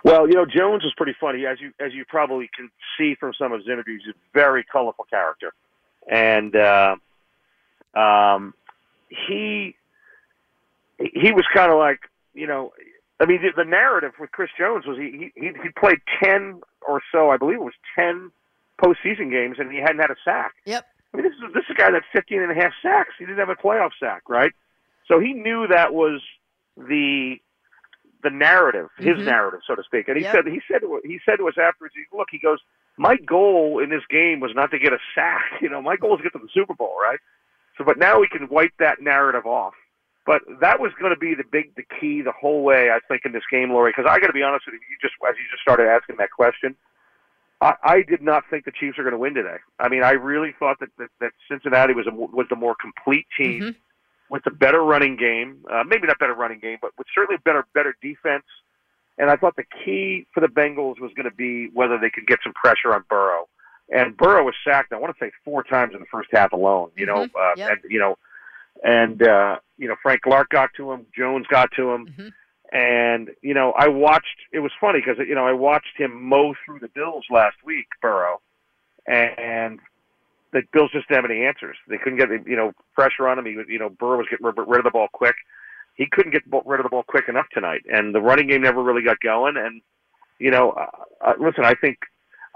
Well, 0.02 0.26
you 0.28 0.34
know, 0.34 0.46
Jones 0.46 0.84
is 0.84 0.92
pretty 0.96 1.14
funny, 1.20 1.44
as 1.46 1.60
you 1.60 1.72
as 1.78 1.92
you 1.92 2.04
probably 2.06 2.48
can 2.54 2.70
see 2.98 3.14
from 3.14 3.32
some 3.38 3.52
of 3.52 3.60
his 3.60 3.68
interviews. 3.68 4.02
He's 4.04 4.14
a 4.14 4.18
very 4.32 4.64
colorful 4.64 5.06
character, 5.10 5.52
and 6.08 6.56
uh, 6.56 6.96
um, 7.94 8.54
he 9.08 9.76
he 11.00 11.32
was 11.32 11.44
kind 11.54 11.70
of 11.72 11.78
like 11.78 12.00
you 12.34 12.46
know, 12.46 12.72
I 13.18 13.26
mean, 13.26 13.42
the, 13.42 13.50
the 13.64 13.68
narrative 13.68 14.12
with 14.20 14.30
Chris 14.32 14.50
Jones 14.58 14.86
was 14.86 14.96
he 14.98 15.32
he 15.34 15.50
he 15.62 15.68
played 15.78 15.98
ten 16.22 16.60
or 16.86 17.00
so, 17.12 17.30
I 17.30 17.36
believe 17.36 17.56
it 17.56 17.64
was 17.64 17.74
ten 17.94 18.30
postseason 18.82 19.30
games, 19.30 19.56
and 19.58 19.70
he 19.70 19.78
hadn't 19.78 19.98
had 19.98 20.10
a 20.10 20.16
sack. 20.24 20.54
Yep. 20.64 20.86
I 21.12 21.16
mean, 21.16 21.26
this 21.26 21.34
is 21.34 21.52
this 21.54 21.64
is 21.64 21.70
a 21.70 21.74
guy 21.74 21.90
that's 21.90 22.06
15 22.12 22.40
and 22.40 22.52
a 22.52 22.54
half 22.54 22.72
sacks. 22.82 23.10
He 23.18 23.26
didn't 23.26 23.38
have 23.38 23.48
a 23.48 23.56
playoff 23.56 23.90
sack, 23.98 24.22
right? 24.28 24.52
So 25.08 25.18
he 25.18 25.32
knew 25.32 25.66
that 25.68 25.92
was 25.92 26.22
the 26.76 27.36
the 28.22 28.30
narrative, 28.30 28.90
his 28.98 29.16
Mhm. 29.16 29.24
narrative, 29.24 29.60
so 29.66 29.74
to 29.74 29.82
speak. 29.82 30.06
And 30.08 30.16
he 30.16 30.24
Yep. 30.24 30.34
said 30.34 30.46
he 30.46 30.60
said 30.68 30.82
he 31.04 31.20
said 31.24 31.36
to 31.36 31.48
us 31.48 31.58
afterwards, 31.58 31.94
he, 31.94 32.04
"Look, 32.16 32.28
he 32.30 32.38
goes, 32.38 32.60
my 32.96 33.16
goal 33.16 33.78
in 33.82 33.88
this 33.88 34.04
game 34.10 34.40
was 34.40 34.54
not 34.54 34.70
to 34.70 34.78
get 34.78 34.92
a 34.92 34.98
sack. 35.14 35.42
You 35.62 35.68
know, 35.70 35.82
my 35.82 35.96
goal 35.96 36.14
is 36.14 36.18
to 36.18 36.22
get 36.24 36.32
to 36.34 36.38
the 36.38 36.48
Super 36.52 36.74
Bowl, 36.74 36.96
right? 37.00 37.18
So, 37.76 37.84
but 37.84 37.98
now 37.98 38.20
we 38.20 38.28
can 38.28 38.48
wipe 38.48 38.72
that 38.78 39.00
narrative 39.00 39.46
off. 39.46 39.74
But 40.30 40.42
that 40.60 40.78
was 40.78 40.92
going 41.00 41.12
to 41.12 41.18
be 41.18 41.34
the 41.34 41.42
big, 41.42 41.74
the 41.74 41.82
key 41.98 42.22
the 42.22 42.30
whole 42.30 42.62
way. 42.62 42.88
I 42.92 43.00
think 43.08 43.22
in 43.24 43.32
this 43.32 43.42
game, 43.50 43.70
Lori, 43.72 43.90
because 43.90 44.08
I 44.08 44.20
got 44.20 44.28
to 44.28 44.32
be 44.32 44.44
honest 44.44 44.64
with 44.64 44.74
you, 44.74 44.80
you 44.88 44.96
just 45.02 45.14
as 45.28 45.34
you 45.36 45.42
just 45.50 45.60
started 45.60 45.88
asking 45.88 46.18
that 46.18 46.30
question, 46.30 46.76
I, 47.60 47.74
I 47.82 48.02
did 48.02 48.22
not 48.22 48.44
think 48.48 48.64
the 48.64 48.70
Chiefs 48.70 48.96
were 48.96 49.02
going 49.02 49.10
to 49.10 49.18
win 49.18 49.34
today. 49.34 49.56
I 49.80 49.88
mean, 49.88 50.04
I 50.04 50.12
really 50.12 50.54
thought 50.56 50.78
that 50.78 50.90
that, 50.98 51.08
that 51.20 51.32
Cincinnati 51.50 51.94
was 51.94 52.06
a, 52.06 52.12
was 52.14 52.46
the 52.48 52.54
more 52.54 52.76
complete 52.80 53.26
team 53.36 53.60
Mhm. 53.60 53.74
with 54.28 54.46
a 54.46 54.52
better 54.52 54.84
running 54.84 55.16
game. 55.16 55.64
Uh, 55.68 55.82
maybe 55.84 56.06
not 56.06 56.20
better 56.20 56.34
running 56.34 56.60
game, 56.60 56.78
but 56.80 56.92
with 56.96 57.08
certainly 57.12 57.40
better 57.44 57.66
better 57.74 57.96
defense. 58.00 58.44
And 59.18 59.30
I 59.30 59.36
thought 59.36 59.56
the 59.56 59.66
key 59.84 60.28
for 60.32 60.38
the 60.38 60.46
Bengals 60.46 61.00
was 61.00 61.10
going 61.16 61.28
to 61.28 61.34
be 61.34 61.70
whether 61.74 61.98
they 61.98 62.08
could 62.08 62.28
get 62.28 62.38
some 62.44 62.52
pressure 62.52 62.94
on 62.94 63.04
Burrow. 63.10 63.48
And 63.92 64.16
Burrow 64.16 64.44
was 64.44 64.54
sacked. 64.64 64.92
I 64.92 64.96
want 64.96 65.12
to 65.12 65.18
say 65.24 65.32
four 65.44 65.64
times 65.64 65.92
in 65.92 65.98
the 65.98 66.06
first 66.06 66.28
half 66.32 66.52
alone. 66.52 66.92
You 66.96 67.06
know, 67.06 67.26
Mhm. 67.26 67.30
uh, 67.34 67.54
Yep. 67.56 67.70
and 67.72 67.90
you 67.90 67.98
know, 67.98 68.16
and 68.84 69.22
uh, 69.26 69.58
you 69.78 69.88
know 69.88 69.96
Frank 70.02 70.22
Clark 70.22 70.50
got 70.50 70.70
to 70.76 70.92
him, 70.92 71.06
Jones 71.16 71.46
got 71.48 71.70
to 71.76 71.90
him, 71.90 72.06
Mhm. 72.18 72.32
and 72.72 73.30
you 73.42 73.54
know 73.54 73.72
I 73.72 73.88
watched. 73.88 74.36
It 74.52 74.60
was 74.60 74.72
funny 74.80 75.00
because 75.04 75.18
you 75.26 75.34
know 75.34 75.46
I 75.46 75.52
watched 75.52 75.96
him 75.96 76.22
mow 76.22 76.54
through 76.64 76.80
the 76.80 76.88
Bills 76.88 77.24
last 77.30 77.56
week, 77.64 77.86
Burrow, 78.00 78.40
and 79.06 79.80
the 80.52 80.62
Bills 80.72 80.90
just 80.92 81.08
didn't 81.08 81.22
have 81.22 81.30
any 81.30 81.44
answers. 81.44 81.76
They 81.88 81.98
couldn't 81.98 82.18
get 82.18 82.28
you 82.46 82.56
know 82.56 82.72
pressure 82.94 83.28
on 83.28 83.38
him. 83.38 83.46
He 83.46 83.52
you 83.72 83.78
know 83.78 83.88
Burrow 83.88 84.18
was 84.18 84.26
getting 84.30 84.46
rid 84.46 84.78
of 84.78 84.84
the 84.84 84.90
ball 84.90 85.08
quick. 85.12 85.36
He 85.94 86.06
couldn't 86.06 86.32
get 86.32 86.42
rid 86.64 86.80
of 86.80 86.84
the 86.84 86.90
ball 86.90 87.02
quick 87.02 87.28
enough 87.28 87.46
tonight, 87.52 87.82
and 87.92 88.14
the 88.14 88.20
running 88.22 88.46
game 88.48 88.62
never 88.62 88.82
really 88.82 89.02
got 89.02 89.20
going. 89.20 89.56
And 89.56 89.82
you 90.38 90.50
know, 90.50 90.70
uh, 90.70 90.86
uh, 91.20 91.32
listen, 91.38 91.64
I 91.64 91.74
think 91.74 91.98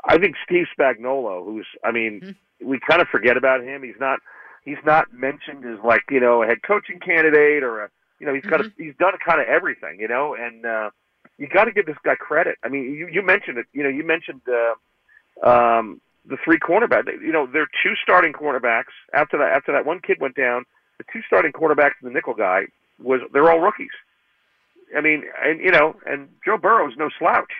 I 0.06 0.18
think 0.18 0.36
Steve 0.44 0.66
Spagnuolo, 0.78 1.44
who's 1.44 1.66
I 1.84 1.90
mean, 1.90 2.20
Mhm. 2.20 2.36
we 2.66 2.78
kind 2.80 3.02
of 3.02 3.08
forget 3.08 3.36
about 3.36 3.62
him. 3.62 3.82
He's 3.82 3.98
not 4.00 4.20
he's 4.64 4.78
not 4.84 5.12
mentioned 5.12 5.64
as 5.64 5.78
like 5.84 6.02
you 6.10 6.20
know 6.20 6.42
a 6.42 6.46
head 6.46 6.62
coaching 6.66 6.98
candidate 7.00 7.62
or 7.62 7.84
a 7.84 7.90
you 8.18 8.26
know 8.26 8.34
he's 8.34 8.44
got 8.44 8.60
a, 8.60 8.72
he's 8.76 8.94
done 8.98 9.12
kind 9.24 9.40
of 9.40 9.46
everything 9.46 9.98
you 10.00 10.08
know 10.08 10.34
and 10.34 10.64
uh, 10.64 10.90
you 11.38 11.48
got 11.48 11.64
to 11.64 11.72
give 11.72 11.86
this 11.86 11.96
guy 12.04 12.14
credit. 12.14 12.56
I 12.64 12.68
mean 12.68 12.94
you 12.94 13.08
you 13.08 13.22
mentioned 13.22 13.58
it 13.58 13.66
you 13.72 13.82
know 13.82 13.88
you 13.88 14.04
mentioned 14.04 14.42
uh, 14.48 15.48
um, 15.48 16.00
the 16.26 16.36
three 16.44 16.58
cornerbacks 16.58 17.06
you 17.20 17.32
know 17.32 17.46
they're 17.46 17.68
two 17.82 17.94
starting 18.02 18.32
cornerbacks 18.32 18.94
after 19.12 19.38
that 19.38 19.52
after 19.52 19.72
that 19.72 19.86
one 19.86 20.00
kid 20.00 20.18
went 20.20 20.36
down 20.36 20.64
the 20.98 21.04
two 21.12 21.20
starting 21.26 21.52
cornerbacks 21.52 21.94
and 22.00 22.10
the 22.10 22.14
nickel 22.14 22.34
guy 22.34 22.62
was 23.02 23.20
they're 23.32 23.50
all 23.50 23.60
rookies. 23.60 23.94
I 24.96 25.00
mean 25.00 25.24
and 25.42 25.60
you 25.60 25.70
know 25.70 25.96
and 26.06 26.28
Joe 26.44 26.58
Burrow 26.58 26.88
is 26.88 26.96
no 26.96 27.10
slouch. 27.18 27.52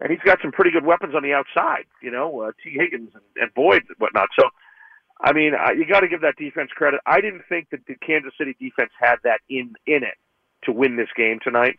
And 0.00 0.10
he's 0.10 0.20
got 0.24 0.38
some 0.42 0.50
pretty 0.50 0.72
good 0.72 0.84
weapons 0.84 1.14
on 1.14 1.22
the 1.22 1.32
outside, 1.32 1.84
you 2.02 2.10
know, 2.10 2.40
uh, 2.40 2.50
Tee 2.62 2.76
Higgins 2.76 3.10
and, 3.14 3.22
and 3.40 3.54
Boyd 3.54 3.84
and 3.88 3.96
whatnot. 3.98 4.28
So, 4.38 4.50
I 5.24 5.32
mean, 5.32 5.52
uh, 5.54 5.72
you 5.72 5.86
got 5.86 6.00
to 6.00 6.08
give 6.08 6.20
that 6.20 6.36
defense 6.36 6.70
credit. 6.74 7.00
I 7.06 7.22
didn't 7.22 7.42
think 7.48 7.70
that 7.70 7.80
the 7.86 7.94
Kansas 7.94 8.34
City 8.36 8.54
defense 8.60 8.90
had 9.00 9.16
that 9.24 9.40
in 9.48 9.74
in 9.86 10.02
it 10.04 10.18
to 10.64 10.72
win 10.72 10.96
this 10.96 11.08
game 11.16 11.40
tonight. 11.42 11.78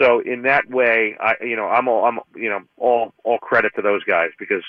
So 0.00 0.20
in 0.20 0.42
that 0.42 0.70
way, 0.70 1.14
I 1.20 1.34
you 1.42 1.54
know 1.54 1.66
I'm 1.66 1.86
all 1.86 2.06
I'm 2.06 2.18
you 2.34 2.48
know 2.48 2.60
all 2.78 3.12
all 3.24 3.38
credit 3.38 3.72
to 3.76 3.82
those 3.82 4.02
guys 4.04 4.30
because, 4.38 4.64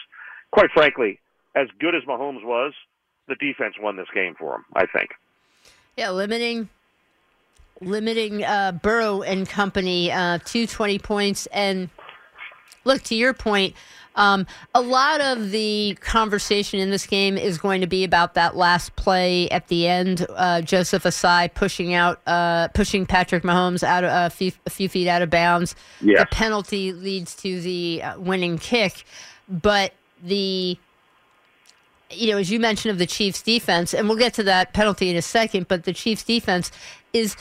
quite 0.52 0.70
frankly, 0.74 1.20
as 1.56 1.68
good 1.80 1.96
as 1.96 2.04
Mahomes 2.04 2.44
was, 2.44 2.74
the 3.30 3.36
defense 3.36 3.76
won 3.80 3.96
this 3.96 4.10
game 4.14 4.36
for 4.38 4.56
him. 4.56 4.66
I 4.76 4.86
think. 4.86 5.12
Yeah, 5.96 6.12
limiting 6.12 6.68
limiting 7.82 8.44
uh, 8.44 8.74
Burrow 8.74 9.22
and 9.22 9.48
company 9.48 10.12
uh, 10.12 10.40
to 10.40 10.68
20 10.68 11.00
points. 11.00 11.46
And 11.48 11.90
look 12.90 13.04
to 13.04 13.16
your 13.16 13.34
point. 13.34 13.76
Um, 14.16 14.48
a 14.76 14.82
lot 14.82 15.22
of 15.22 15.52
the 15.52 15.98
conversation 16.02 16.80
in 16.82 16.90
this 16.90 17.06
game 17.06 17.38
is 17.38 17.58
going 17.58 17.80
to 17.80 17.88
be 17.88 18.04
about 18.04 18.34
that 18.34 18.58
last 18.58 18.96
play 18.98 19.48
at 19.50 19.70
the 19.70 19.88
end. 19.88 20.26
Uh, 20.30 20.62
Joseph 20.62 21.04
Ossai 21.04 21.54
pushing 21.54 21.94
out, 21.94 22.20
uh, 22.28 22.68
pushing 22.70 23.06
Patrick 23.06 23.44
Mahomes 23.44 23.82
out 23.82 24.04
of, 24.04 24.10
uh, 24.10 24.26
a, 24.26 24.30
few, 24.30 24.52
a 24.66 24.70
few 24.70 24.90
feet 24.90 25.08
out 25.08 25.22
of 25.22 25.30
bounds. 25.30 25.74
The 26.24 26.26
penalty 26.26 26.92
leads 26.92 27.34
to 27.36 27.62
the 27.62 28.04
uh, 28.04 28.20
winning 28.20 28.58
kick, 28.58 29.06
but 29.48 29.94
the 30.22 30.78
you 32.12 32.32
know, 32.32 32.40
as 32.40 32.50
you 32.50 32.60
mentioned 32.60 32.92
of 32.92 32.98
the 32.98 33.06
Chiefs 33.06 33.44
defense, 33.44 33.94
and 33.94 34.10
we'll 34.10 34.18
get 34.18 34.34
to 34.34 34.44
that 34.44 34.74
penalty 34.74 35.12
in 35.12 35.16
a 35.16 35.22
second, 35.22 35.68
but 35.68 35.84
the 35.84 35.94
Chiefs 35.94 36.24
defense 36.24 36.72
is 37.14 37.38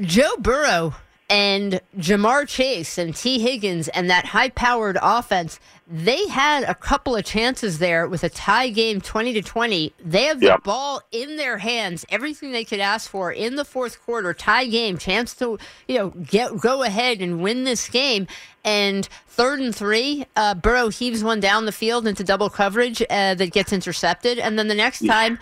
Joe 0.00 0.36
Burrow 0.38 0.94
and 1.32 1.80
Ja'Marr 1.96 2.46
Chase 2.46 2.98
and 2.98 3.16
Tee 3.16 3.38
Higgins 3.38 3.88
and 3.88 4.10
that 4.10 4.26
high 4.26 4.50
powered 4.50 4.98
offense, 5.00 5.58
they 5.88 6.26
had 6.28 6.62
a 6.64 6.74
couple 6.74 7.16
of 7.16 7.24
chances 7.24 7.78
there 7.78 8.06
with 8.06 8.22
a 8.22 8.28
tie 8.28 8.68
game 8.68 9.00
20 9.00 9.32
to 9.32 9.40
20. 9.40 9.94
They 10.04 10.24
have 10.24 10.40
the 10.40 10.46
Yep. 10.46 10.62
ball 10.64 11.00
in 11.10 11.36
their 11.38 11.56
hands, 11.56 12.04
everything 12.10 12.52
they 12.52 12.64
could 12.66 12.80
ask 12.80 13.10
for 13.10 13.32
in 13.32 13.56
the 13.56 13.64
fourth 13.64 14.04
quarter, 14.04 14.34
tie 14.34 14.66
game, 14.66 14.98
chance 14.98 15.32
to, 15.36 15.58
you 15.88 15.96
know, 15.98 16.10
get 16.10 16.58
go 16.60 16.82
ahead 16.82 17.22
and 17.22 17.40
win 17.42 17.64
this 17.64 17.88
game. 17.88 18.26
And 18.62 19.08
third 19.26 19.58
and 19.60 19.74
three, 19.74 20.26
uh, 20.36 20.52
Burrow 20.54 20.90
heaves 20.90 21.24
one 21.24 21.40
down 21.40 21.64
the 21.64 21.72
field 21.72 22.06
into 22.06 22.22
double 22.24 22.50
coverage 22.50 23.00
uh, 23.08 23.34
that 23.36 23.52
gets 23.52 23.72
intercepted. 23.72 24.38
And 24.38 24.58
then 24.58 24.68
the 24.68 24.74
next 24.74 25.06
time, 25.06 25.38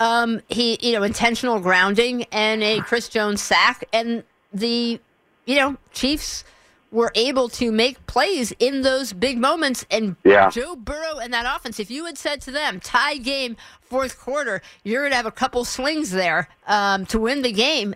um, 0.00 0.40
he, 0.48 0.78
you 0.80 0.94
know, 0.94 1.02
intentional 1.02 1.60
grounding 1.60 2.24
and 2.32 2.62
a 2.62 2.80
Chris 2.80 3.10
Jones 3.10 3.42
sack. 3.42 3.84
And 3.92 4.24
the, 4.54 5.00
you 5.46 5.56
know, 5.56 5.76
Chiefs 5.92 6.44
were 6.90 7.10
able 7.16 7.48
to 7.48 7.72
make 7.72 8.06
plays 8.06 8.52
in 8.60 8.82
those 8.82 9.12
big 9.12 9.36
moments. 9.36 9.84
And 9.90 10.16
Yeah. 10.24 10.48
Joe 10.48 10.76
Burrow 10.76 11.18
and 11.18 11.32
that 11.32 11.44
offense, 11.44 11.80
if 11.80 11.90
you 11.90 12.04
had 12.04 12.16
said 12.16 12.40
to 12.42 12.52
them, 12.52 12.78
tie 12.78 13.16
game, 13.16 13.56
fourth 13.82 14.18
quarter, 14.18 14.62
you're 14.84 15.02
going 15.02 15.10
to 15.10 15.16
have 15.16 15.26
a 15.26 15.32
couple 15.32 15.64
swings 15.64 16.12
there 16.12 16.48
um, 16.66 17.04
to 17.06 17.18
win 17.18 17.42
the 17.42 17.52
game, 17.52 17.94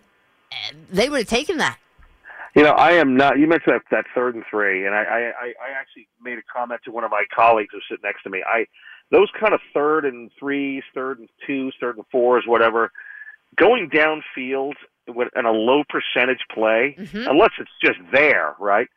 they 0.90 1.08
would 1.08 1.20
have 1.20 1.28
taken 1.28 1.58
that. 1.58 1.78
You 2.56 2.64
know, 2.64 2.72
I 2.72 2.92
am 2.92 3.16
not. 3.16 3.38
You 3.38 3.46
mentioned 3.46 3.74
that, 3.74 3.82
that 3.92 4.06
third 4.14 4.34
and 4.34 4.42
three, 4.50 4.84
and 4.84 4.94
I, 4.94 5.02
I, 5.40 5.46
I 5.46 5.78
actually 5.78 6.08
made 6.20 6.38
a 6.38 6.42
comment 6.52 6.80
to 6.86 6.90
one 6.90 7.04
of 7.04 7.10
my 7.10 7.24
colleagues 7.32 7.68
who 7.72 7.78
sit 7.88 8.02
next 8.02 8.24
to 8.24 8.30
me. 8.30 8.42
I 8.44 8.66
those 9.10 9.30
kind 9.38 9.54
of 9.54 9.60
third 9.72 10.04
and 10.04 10.30
threes, 10.38 10.82
third 10.92 11.20
and 11.20 11.28
twos, 11.46 11.74
third 11.78 11.96
and 11.98 12.06
fours, 12.10 12.44
whatever, 12.46 12.90
going 13.56 13.90
downfield 13.90 14.74
in 15.08 15.44
a 15.46 15.50
low 15.52 15.82
percentage 15.88 16.44
play, 16.52 16.94
Mhm. 16.98 17.28
unless 17.30 17.52
it's 17.58 17.70
just 17.82 17.98
there, 18.12 18.54
right? 18.58 18.88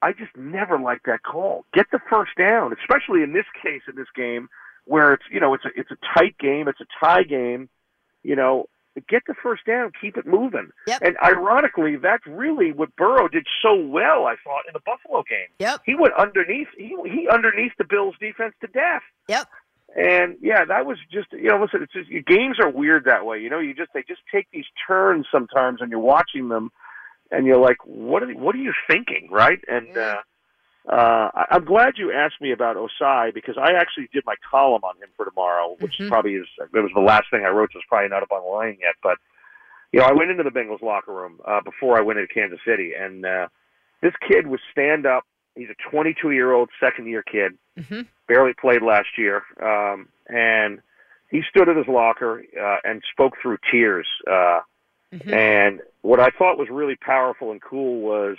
I 0.00 0.12
just 0.12 0.36
never 0.36 0.78
like 0.78 1.02
that 1.04 1.22
call. 1.24 1.64
Get 1.74 1.90
the 1.90 1.98
first 2.10 2.32
down, 2.36 2.72
especially 2.80 3.22
in 3.22 3.32
this 3.32 3.46
case 3.62 3.82
in 3.88 3.96
this 3.96 4.10
game 4.14 4.48
where 4.84 5.12
it's 5.12 5.24
you 5.30 5.40
know 5.40 5.54
it's 5.54 5.64
a 5.64 5.70
it's 5.74 5.90
a 5.90 5.96
tight 6.16 6.38
game, 6.38 6.68
it's 6.68 6.80
a 6.80 6.86
tie 7.00 7.24
game. 7.24 7.68
You 8.22 8.36
know, 8.36 8.66
get 9.08 9.22
the 9.26 9.34
first 9.34 9.64
down, 9.64 9.92
keep 10.00 10.16
it 10.16 10.26
moving. 10.26 10.70
Yep. 10.86 11.02
And 11.02 11.16
ironically, 11.22 11.96
that's 11.96 12.26
really 12.26 12.72
what 12.72 12.94
Burrow 12.96 13.28
did 13.28 13.46
so 13.62 13.74
well. 13.74 14.26
I 14.26 14.34
thought 14.44 14.64
in 14.66 14.72
the 14.72 14.80
Buffalo 14.80 15.22
game, 15.28 15.48
Yep. 15.58 15.80
he 15.84 15.94
went 15.94 16.14
underneath. 16.14 16.68
He 16.76 16.96
he 17.04 17.28
underneath 17.28 17.72
the 17.78 17.84
Bills' 17.84 18.14
defense 18.20 18.54
to 18.60 18.66
death. 18.68 19.02
Yep. 19.28 19.46
And 19.96 20.36
yeah, 20.40 20.64
that 20.66 20.84
was 20.84 20.98
just 21.10 21.28
you 21.32 21.48
know 21.48 21.60
listen, 21.62 21.82
it's 21.82 21.92
just 21.92 22.26
games 22.26 22.58
are 22.60 22.70
weird 22.70 23.04
that 23.06 23.24
way. 23.24 23.40
You 23.40 23.50
know, 23.50 23.58
you 23.58 23.74
just 23.74 23.90
they 23.94 24.02
just 24.06 24.20
take 24.32 24.46
these 24.52 24.66
turns 24.86 25.26
sometimes, 25.32 25.80
and 25.80 25.90
you're 25.90 25.98
watching 25.98 26.48
them, 26.48 26.70
and 27.30 27.46
you're 27.46 27.60
like, 27.60 27.78
what 27.84 28.22
are 28.22 28.30
what 28.32 28.54
are 28.54 28.58
you 28.58 28.74
thinking, 28.88 29.28
right? 29.30 29.58
And 29.66 29.96
uh, 29.96 30.18
uh, 30.88 31.30
I'm 31.50 31.64
glad 31.64 31.94
you 31.96 32.12
asked 32.12 32.40
me 32.40 32.52
about 32.52 32.76
Ossai 32.76 33.32
because 33.32 33.56
I 33.58 33.72
actually 33.72 34.08
did 34.12 34.24
my 34.26 34.34
column 34.50 34.84
on 34.84 34.96
him 34.96 35.08
for 35.16 35.24
tomorrow, 35.24 35.76
which 35.78 35.94
Mhm. 35.98 36.08
probably 36.08 36.34
is 36.34 36.46
it 36.60 36.70
was 36.72 36.92
the 36.94 37.00
last 37.00 37.30
thing 37.30 37.44
I 37.46 37.50
wrote, 37.50 37.70
so 37.72 37.78
it's 37.78 37.88
probably 37.88 38.08
not 38.08 38.22
up 38.22 38.30
online 38.30 38.76
yet. 38.80 38.94
But 39.02 39.16
you 39.92 40.00
know, 40.00 40.06
I 40.06 40.12
went 40.12 40.30
into 40.30 40.42
the 40.42 40.50
Bengals 40.50 40.82
locker 40.82 41.12
room 41.12 41.40
uh, 41.46 41.62
before 41.62 41.96
I 41.96 42.02
went 42.02 42.18
into 42.18 42.32
Kansas 42.32 42.60
City, 42.66 42.92
and 42.92 43.24
uh, 43.24 43.48
this 44.02 44.12
kid 44.28 44.46
was 44.46 44.60
stand 44.70 45.06
up. 45.06 45.24
He's 45.54 45.70
a 45.70 45.90
22 45.90 46.30
year 46.32 46.52
old 46.52 46.68
second 46.78 47.06
year 47.06 47.22
kid 47.22 47.56
hmm 47.88 48.02
barely 48.28 48.52
played 48.52 48.82
last 48.82 49.08
year, 49.16 49.42
um, 49.62 50.08
and 50.28 50.80
he 51.30 51.42
stood 51.50 51.68
at 51.68 51.76
his 51.76 51.88
locker 51.88 52.42
uh, 52.60 52.76
and 52.84 53.02
spoke 53.12 53.34
through 53.42 53.58
tears. 53.70 54.06
Uh, 54.30 54.60
Mhm. 55.10 55.32
And 55.32 55.80
what 56.02 56.20
I 56.20 56.28
thought 56.28 56.58
was 56.58 56.68
really 56.68 56.94
powerful 56.96 57.50
and 57.50 57.62
cool 57.62 58.02
was 58.02 58.36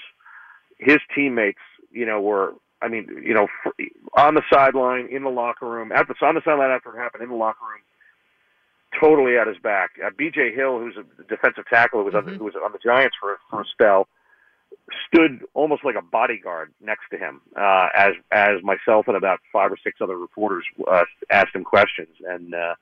his 0.77 0.99
teammates. 1.15 1.57
You 1.91 2.05
know, 2.05 2.21
were 2.21 2.53
I 2.79 2.87
mean, 2.87 3.07
you 3.25 3.33
know, 3.33 3.47
on 4.13 4.35
the 4.35 4.43
sideline, 4.53 5.07
in 5.07 5.23
the 5.23 5.31
locker 5.31 5.65
room, 5.67 5.91
at 5.91 6.07
the 6.07 6.13
on 6.21 6.35
the 6.35 6.41
sideline 6.45 6.69
after 6.69 6.93
it 6.95 6.99
happened, 6.99 7.23
in 7.23 7.29
the 7.29 7.35
locker 7.35 7.65
room, 7.65 7.81
totally 8.99 9.35
at 9.37 9.47
his 9.47 9.57
back. 9.57 9.91
Uh, 10.03 10.11
B.J. 10.15 10.53
Hill, 10.53 10.77
who's 10.79 10.95
a 10.95 11.23
defensive 11.23 11.65
tackle, 11.67 12.01
who 12.01 12.05
was 12.05 12.13
on 12.15 12.25
the, 12.25 12.31
Mhm. 12.33 12.37
who 12.37 12.43
was 12.45 12.55
on 12.55 12.71
the 12.71 12.77
Giants 12.77 13.15
for 13.19 13.39
for 13.49 13.61
a 13.61 13.65
spell, 13.65 14.07
stood 15.07 15.43
almost 15.53 15.83
like 15.83 15.95
a 15.95 16.01
bodyguard 16.01 16.71
next 16.81 17.03
to 17.11 17.17
him 17.17 17.41
uh, 17.55 17.87
as 17.95 18.13
as 18.31 18.63
myself 18.63 19.07
and 19.07 19.17
about 19.17 19.39
five 19.51 19.71
or 19.71 19.77
six 19.83 19.99
other 20.01 20.17
reporters 20.17 20.65
uh, 20.89 21.03
asked 21.29 21.55
him 21.55 21.63
questions. 21.63 22.15
And 22.27 22.53
uh, 22.53 22.75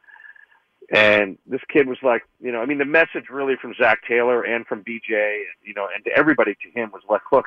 and 0.92 1.38
this 1.46 1.62
kid 1.72 1.88
was 1.88 1.98
like 2.04 2.24
you 2.40 2.52
know 2.52 2.62
I 2.62 2.66
mean 2.66 2.78
the 2.78 2.86
message 2.86 3.30
really 3.32 3.56
from 3.62 3.74
Zac 3.80 4.00
Taylor 4.08 4.44
and 4.44 4.66
from 4.66 4.84
BJ 4.84 5.42
you 5.64 5.74
know 5.76 5.88
and 5.94 6.04
to 6.06 6.12
everybody 6.16 6.56
to 6.56 6.80
him 6.80 6.92
was 6.92 7.04
like 7.10 7.22
look 7.32 7.46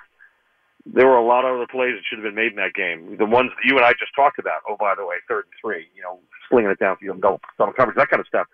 there 0.86 1.06
were 1.06 1.16
a 1.16 1.26
lot 1.26 1.44
of 1.44 1.56
other 1.56 1.66
plays 1.66 1.92
that 1.94 2.02
should 2.08 2.18
have 2.18 2.24
been 2.24 2.34
made 2.34 2.52
in 2.52 2.56
that 2.56 2.72
game. 2.72 3.16
The 3.18 3.26
ones 3.26 3.50
that 3.54 3.68
you 3.68 3.76
and 3.76 3.84
I 3.84 3.92
just 3.92 4.14
talked 4.14 4.38
about 4.38 4.62
oh 4.68 4.76
by 4.78 4.94
the 4.94 5.06
way 5.06 5.16
third 5.28 5.44
and 5.44 5.54
three 5.60 5.88
you 5.94 6.02
know 6.02 6.18
slinging 6.48 6.70
it 6.70 6.78
downfield 6.78 7.12
and 7.12 7.22
double 7.22 7.40
double 7.58 7.72
coverage 7.72 7.96
that 7.96 8.08
kind 8.08 8.20
of 8.20 8.26
stuff 8.26 8.46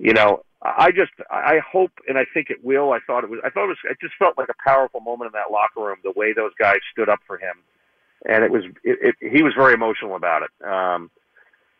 you 0.00 0.14
know, 0.14 0.42
I 0.62 0.90
just 0.90 1.12
I 1.30 1.58
hope 1.58 1.92
and 2.08 2.16
I 2.16 2.24
think 2.32 2.48
it 2.48 2.64
will. 2.64 2.92
I 2.92 3.00
thought 3.06 3.22
it 3.22 3.30
was 3.30 3.40
I 3.44 3.50
thought 3.50 3.64
it 3.64 3.68
was 3.68 3.78
it 3.84 3.98
just 4.00 4.14
felt 4.18 4.38
like 4.38 4.48
a 4.48 4.68
powerful 4.68 5.00
moment 5.00 5.28
in 5.28 5.32
that 5.38 5.52
locker 5.52 5.86
room 5.86 5.98
the 6.02 6.12
way 6.16 6.32
those 6.32 6.52
guys 6.58 6.78
stood 6.90 7.08
up 7.08 7.20
for 7.26 7.36
him, 7.36 7.56
and 8.26 8.42
it 8.42 8.50
was 8.50 8.64
it, 8.82 9.14
it, 9.20 9.32
he 9.32 9.42
was 9.42 9.52
very 9.56 9.74
emotional 9.74 10.16
about 10.16 10.42
it. 10.42 10.66
Um, 10.66 11.10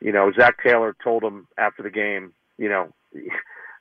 you 0.00 0.12
know, 0.12 0.30
Zac 0.38 0.62
Taylor 0.62 0.94
told 1.02 1.22
him 1.22 1.46
after 1.58 1.82
the 1.82 1.90
game, 1.90 2.32
you 2.58 2.68
know, 2.68 2.92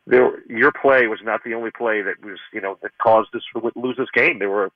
there 0.07 0.41
your 0.47 0.71
play 0.71 1.07
was 1.07 1.19
not 1.21 1.43
the 1.43 1.53
only 1.53 1.71
play 1.71 2.01
that 2.01 2.23
was 2.23 2.39
you 2.53 2.61
know 2.61 2.77
that 2.81 2.91
caused 2.97 3.35
us 3.35 3.43
to 3.53 3.71
lose 3.75 3.97
this 3.97 4.11
game. 4.13 4.39
There 4.39 4.49
were 4.49 4.71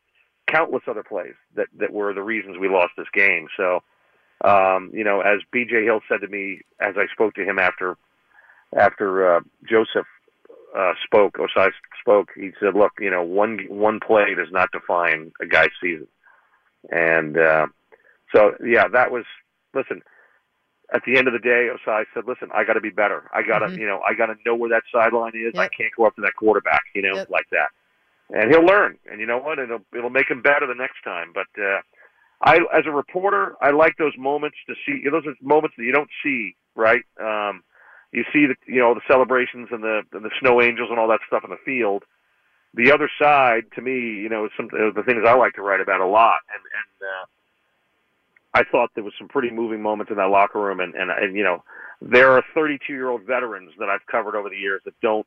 countless 0.48 0.84
other 0.88 1.04
plays 1.04 1.36
that 1.56 1.68
that 1.80 1.94
were 1.94 2.14
the 2.14 2.22
reasons 2.22 2.58
we 2.60 2.68
lost 2.68 2.92
this 2.98 3.08
game. 3.14 3.48
So. 3.56 3.82
Um, 4.44 4.92
you 4.94 5.06
know, 5.06 5.22
as 5.22 5.40
BJ 5.56 5.86
Hill 5.86 6.02
said 6.10 6.20
to 6.20 6.28
me 6.28 6.60
as 6.82 6.96
I 6.98 7.06
spoke 7.14 7.34
to 7.36 7.46
him 7.46 7.60
after 7.60 7.96
after 8.76 9.36
uh, 9.38 9.42
Joseph 9.70 10.08
uh, 10.78 10.94
spoke, 11.04 11.38
Ossai 11.38 11.72
spoke, 12.00 12.30
he 12.36 12.52
said, 12.60 12.76
"Look, 12.76 12.94
you 13.00 13.10
know, 13.10 13.22
one 13.24 13.60
one 13.68 14.00
play 14.00 14.34
does 14.36 14.52
not 14.52 14.72
define 14.72 15.32
a 15.42 15.46
guy's 15.46 15.70
season." 15.82 16.08
And 16.92 17.38
uh, 17.38 17.68
so, 18.34 18.56
yeah, 18.66 18.88
that 18.88 19.12
was. 19.12 19.26
Listen, 19.74 20.02
at 20.94 21.02
the 21.06 21.18
end 21.18 21.28
of 21.28 21.34
the 21.34 21.40
day, 21.40 21.70
Ossai 21.74 22.06
said, 22.14 22.24
"Listen, 22.28 22.50
I 22.54 22.64
got 22.64 22.74
to 22.74 22.82
be 22.82 22.90
better. 22.90 23.30
I 23.34 23.42
got 23.42 23.60
to, 23.60 23.68
Mhm. 23.68 23.80
you 23.80 23.88
know, 23.88 24.02
I 24.08 24.14
got 24.14 24.28
to 24.28 24.36
know 24.46 24.56
where 24.56 24.70
that 24.70 24.84
sideline 24.92 25.34
is. 25.36 25.56
I 25.58 25.68
can't 25.68 25.94
go 25.96 26.06
up 26.06 26.16
to 26.16 26.22
that 26.22 26.36
quarterback, 26.36 26.84
you 26.94 27.02
know, 27.02 27.16
Yep. 27.16 27.30
like 27.30 27.50
that." 27.52 27.70
And 28.30 28.52
he'll 28.52 28.66
learn. 28.66 28.98
And 29.10 29.20
you 29.20 29.26
know 29.26 29.38
what? 29.38 29.60
It'll 29.60 29.84
it'll 29.96 30.10
make 30.10 30.30
him 30.30 30.42
better 30.42 30.66
the 30.68 30.76
next 30.76 31.04
time. 31.04 31.34
But 31.34 31.48
uh, 31.62 31.82
I, 32.42 32.58
as 32.74 32.86
a 32.86 32.92
reporter, 32.92 33.56
I 33.62 33.72
like 33.72 33.96
those 33.98 34.18
moments 34.18 34.58
to 34.68 34.76
see. 34.86 35.08
Those 35.10 35.26
are 35.26 35.36
moments 35.42 35.76
that 35.78 35.84
you 35.84 35.92
don't 35.92 36.10
see, 36.24 36.56
right? 36.76 37.04
Um, 37.20 37.64
you 38.14 38.24
see 38.32 38.46
the 38.46 38.56
you 38.68 38.80
know 38.80 38.94
the 38.94 39.02
celebrations 39.08 39.70
and 39.72 39.84
the 39.84 40.04
and 40.14 40.24
the 40.24 40.30
snow 40.40 40.62
angels 40.62 40.90
and 40.90 41.00
all 41.00 41.08
that 41.10 41.20
stuff 41.28 41.44
in 41.44 41.50
the 41.50 41.58
field. 41.66 42.04
The 42.76 42.92
other 42.92 43.10
side, 43.22 43.66
to 43.76 43.82
me, 43.82 43.94
you 43.94 44.30
know, 44.30 44.46
is 44.46 44.52
some 44.56 44.70
of 44.74 44.96
the 44.96 45.04
things 45.04 45.24
I 45.28 45.34
like 45.34 45.54
to 45.56 45.62
write 45.62 45.82
about 45.82 46.00
a 46.00 46.08
lot. 46.08 46.40
And 46.54 46.64
and 46.64 47.10
uh, 47.10 47.26
I 48.54 48.64
thought 48.72 48.92
there 48.96 49.04
was 49.04 49.14
some 49.18 49.28
pretty 49.28 49.52
moving 49.52 49.82
moments 49.82 50.12
in 50.12 50.18
that 50.18 50.30
locker 50.30 50.60
room. 50.60 50.80
And 50.80 50.94
and 50.94 51.10
and 51.12 51.36
you 51.36 51.44
know, 51.44 51.64
there 52.02 52.32
are 52.32 52.44
32 52.54 52.94
year 52.94 53.10
old 53.10 53.24
veterans 53.24 53.72
that 53.80 53.90
I've 53.90 54.06
covered 54.06 54.36
over 54.36 54.50
the 54.50 54.58
years 54.58 54.82
that 54.86 55.00
don't 55.02 55.26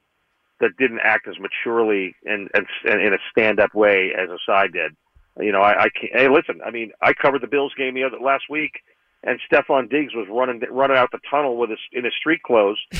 that 0.61 0.77
didn't 0.79 1.01
act 1.03 1.29
as 1.29 1.35
maturely 1.39 2.15
and 2.25 2.49
and, 2.55 2.67
and 2.85 3.01
in 3.01 3.13
a 3.13 3.19
stand 3.31 3.59
up 3.61 3.75
way 3.75 4.13
as 4.17 4.29
Ossai 4.29 4.73
did. 4.73 4.97
You 5.41 5.53
know, 5.53 5.61
I, 5.61 5.85
I 5.85 5.89
can't. 5.89 6.13
Hey, 6.15 6.29
listen. 6.29 6.61
I 6.65 6.71
mean, 6.71 6.93
I 7.03 7.13
covered 7.13 7.43
the 7.43 7.49
Bills 7.49 7.75
game 7.77 7.95
the 7.95 8.05
other 8.05 8.19
last 8.19 8.45
week, 8.49 8.81
and 9.27 9.41
Stefon 9.51 9.91
Diggs 9.91 10.15
was 10.15 10.27
running 10.31 10.63
running 10.71 10.97
out 10.97 11.11
the 11.11 11.19
tunnel 11.29 11.57
with 11.57 11.71
his 11.71 11.81
in 11.93 12.05
his 12.05 12.15
street 12.19 12.43
clothes 12.43 12.79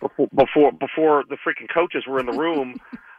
before 0.00 0.28
before 0.34 0.72
before 0.72 1.24
the 1.28 1.36
freaking 1.36 1.72
coaches 1.72 2.04
were 2.06 2.20
in 2.20 2.26
the 2.26 2.38
room, 2.38 2.78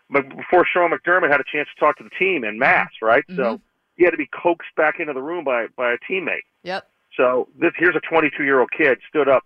but 0.10 0.30
before 0.30 0.66
Sean 0.66 0.92
McDermott 0.92 1.32
had 1.32 1.42
a 1.42 1.46
chance 1.52 1.68
to 1.74 1.80
talk 1.80 1.98
to 1.98 2.04
the 2.04 2.12
team 2.12 2.44
en 2.46 2.60
mass, 2.60 2.92
right? 3.02 3.24
So 3.36 3.60
he 3.98 4.06
had 4.06 4.12
to 4.12 4.18
be 4.18 4.30
coaxed 4.32 4.70
back 4.78 5.00
into 5.00 5.14
the 5.14 5.22
room 5.22 5.44
by 5.44 5.68
by 5.76 5.92
a 5.92 5.98
teammate. 6.10 6.46
Yep. 6.64 6.88
So 7.18 7.50
this 7.60 7.72
here's 7.76 7.96
a 7.96 8.00
22 8.00 8.44
year 8.44 8.60
old 8.60 8.72
kid 8.72 9.00
stood 9.10 9.28
up, 9.28 9.44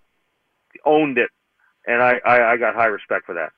owned 0.86 1.18
it, 1.18 1.30
and 1.88 2.04
I, 2.04 2.20
I 2.26 2.52
I 2.52 2.58
got 2.58 2.76
high 2.76 2.86
respect 2.88 3.26
for 3.26 3.34
that. 3.36 3.54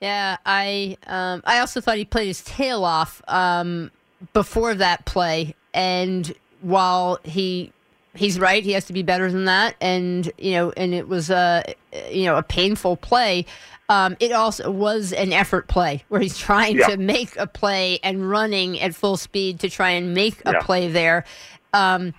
Yeah, 0.00 0.36
I 0.44 0.96
um, 1.06 1.42
I 1.44 1.60
also 1.60 1.80
thought 1.80 1.96
he 1.96 2.04
played 2.04 2.26
his 2.26 2.42
tail 2.42 2.84
off 2.84 3.22
um, 3.28 3.92
before 4.32 4.74
that 4.74 5.04
play, 5.06 5.54
and 5.72 6.34
while 6.60 7.20
he 7.22 7.72
he's 8.18 8.38
right, 8.38 8.62
he 8.62 8.72
has 8.72 8.84
to 8.86 8.92
be 8.92 9.02
better 9.02 9.30
than 9.30 9.44
that, 9.46 9.76
and 9.80 10.30
you 10.38 10.52
know, 10.52 10.70
and 10.76 10.92
it 10.92 11.08
was 11.08 11.30
a 11.30 11.64
you 12.10 12.24
know 12.24 12.36
a 12.36 12.42
painful 12.42 12.96
play. 12.96 13.46
Um, 13.90 14.16
it 14.20 14.32
also 14.32 14.70
was 14.70 15.14
an 15.14 15.32
effort 15.32 15.66
play 15.68 16.04
where 16.08 16.20
he's 16.20 16.36
trying 16.48 16.76
Yeah. 16.78 16.88
to 16.88 16.96
make 16.98 17.36
a 17.36 17.46
play 17.46 17.98
and 18.02 18.28
running 18.28 18.78
at 18.80 18.94
full 18.94 19.16
speed 19.16 19.60
to 19.60 19.70
try 19.70 19.90
and 19.90 20.12
make 20.12 20.42
a 20.44 20.52
Yeah. 20.52 20.60
play 20.60 20.88
there. 20.88 21.24
Um, 21.72 22.12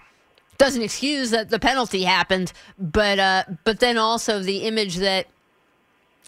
doesn't 0.58 0.82
excuse 0.82 1.30
that 1.32 1.50
the 1.50 1.60
penalty 1.60 2.04
happened, 2.04 2.52
but 2.80 3.20
uh, 3.20 3.44
but 3.66 3.80
then 3.80 3.98
also 3.98 4.40
the 4.42 4.64
image 4.64 4.96
that 4.98 5.28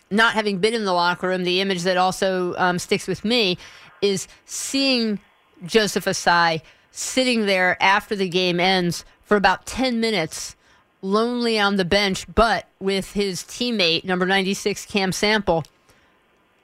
not 0.10 0.34
having 0.34 0.60
been 0.60 0.74
in 0.74 0.86
the 0.86 0.94
locker 0.94 1.28
room, 1.30 1.44
the 1.44 1.62
image 1.62 1.84
that 1.84 1.98
also 1.98 2.54
um, 2.58 2.78
sticks 2.78 3.08
with 3.08 3.24
me 3.26 3.58
is 4.02 4.28
seeing 4.46 5.20
Joseph 5.66 6.06
Ossai 6.06 6.62
sitting 6.92 7.46
there 7.46 7.82
after 7.82 8.16
the 8.16 8.28
game 8.28 8.60
ends 8.60 9.06
for 9.32 9.38
about 9.38 9.66
10 9.66 10.02
minutes, 10.02 10.58
lonely 11.02 11.58
on 11.58 11.78
the 11.78 11.86
bench, 11.86 12.26
but 12.36 12.68
with 12.82 13.14
his 13.14 13.44
teammate, 13.44 14.04
number 14.04 14.26
96, 14.26 14.86
Cam 14.88 15.14
Sample, 15.14 15.64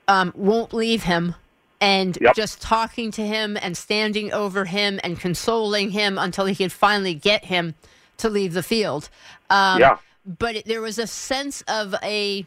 um, 0.06 0.34
won't 0.36 0.74
leave 0.74 1.04
him. 1.04 1.34
And 1.80 2.18
Yep. 2.20 2.36
just 2.36 2.60
talking 2.60 3.10
to 3.12 3.26
him 3.26 3.56
and 3.62 3.74
standing 3.74 4.34
over 4.34 4.66
him 4.66 5.00
and 5.02 5.18
consoling 5.18 5.92
him 5.92 6.18
until 6.18 6.44
he 6.44 6.54
could 6.54 6.70
finally 6.70 7.14
get 7.14 7.46
him 7.46 7.74
to 8.18 8.28
leave 8.28 8.52
the 8.52 8.62
field. 8.62 9.08
Um, 9.48 9.80
Yeah. 9.80 9.96
But 10.26 10.56
it, 10.56 10.66
there 10.66 10.82
was 10.82 10.98
a 10.98 11.06
sense 11.06 11.62
of 11.68 11.94
a, 12.02 12.44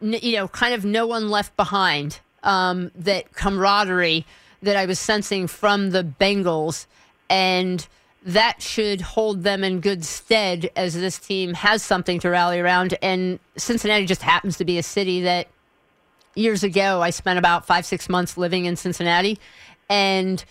you 0.00 0.36
know, 0.36 0.46
kind 0.46 0.72
of 0.72 0.84
no 0.84 1.04
one 1.04 1.30
left 1.30 1.56
behind. 1.56 2.20
Um, 2.44 2.92
that 2.94 3.32
camaraderie 3.32 4.24
that 4.62 4.76
I 4.76 4.86
was 4.86 5.00
sensing 5.00 5.48
from 5.48 5.90
the 5.90 6.04
Bengals, 6.04 6.86
and 7.28 7.84
that 8.26 8.60
should 8.60 9.00
hold 9.00 9.44
them 9.44 9.62
in 9.62 9.80
good 9.80 10.04
stead 10.04 10.68
as 10.74 10.94
this 10.94 11.16
team 11.18 11.54
has 11.54 11.82
something 11.82 12.18
to 12.20 12.28
rally 12.28 12.58
around. 12.58 12.98
And 13.00 13.38
Cincinnati 13.56 14.04
just 14.04 14.20
happens 14.22 14.56
to 14.58 14.64
be 14.64 14.78
a 14.78 14.82
city 14.82 15.22
that 15.22 15.46
years 16.34 16.64
ago 16.64 17.00
I 17.00 17.10
spent 17.10 17.38
about 17.38 17.66
five, 17.66 17.86
six 17.86 18.08
months 18.08 18.36
living 18.36 18.64
in 18.64 18.76
Cincinnati, 18.76 19.38
and 19.88 20.44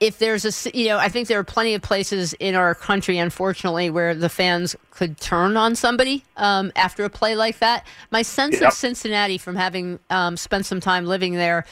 if 0.00 0.18
there's 0.18 0.66
a, 0.66 0.76
you 0.76 0.88
know, 0.88 0.96
I 0.96 1.10
think 1.10 1.28
there 1.28 1.38
are 1.38 1.44
plenty 1.44 1.74
of 1.74 1.82
places 1.82 2.32
in 2.34 2.54
our 2.54 2.74
country, 2.74 3.18
unfortunately, 3.18 3.90
where 3.90 4.14
the 4.14 4.30
fans 4.30 4.74
could 4.90 5.20
turn 5.20 5.58
on 5.58 5.76
somebody 5.76 6.24
um, 6.38 6.72
after 6.74 7.04
a 7.04 7.10
play 7.10 7.36
like 7.36 7.58
that. 7.58 7.86
My 8.10 8.22
sense 8.22 8.62
of 8.62 8.72
Cincinnati, 8.72 9.36
from 9.36 9.56
having 9.56 9.98
um, 10.08 10.38
spent 10.38 10.64
some 10.64 10.80
time 10.80 11.04
living 11.04 11.34
there, 11.34 11.66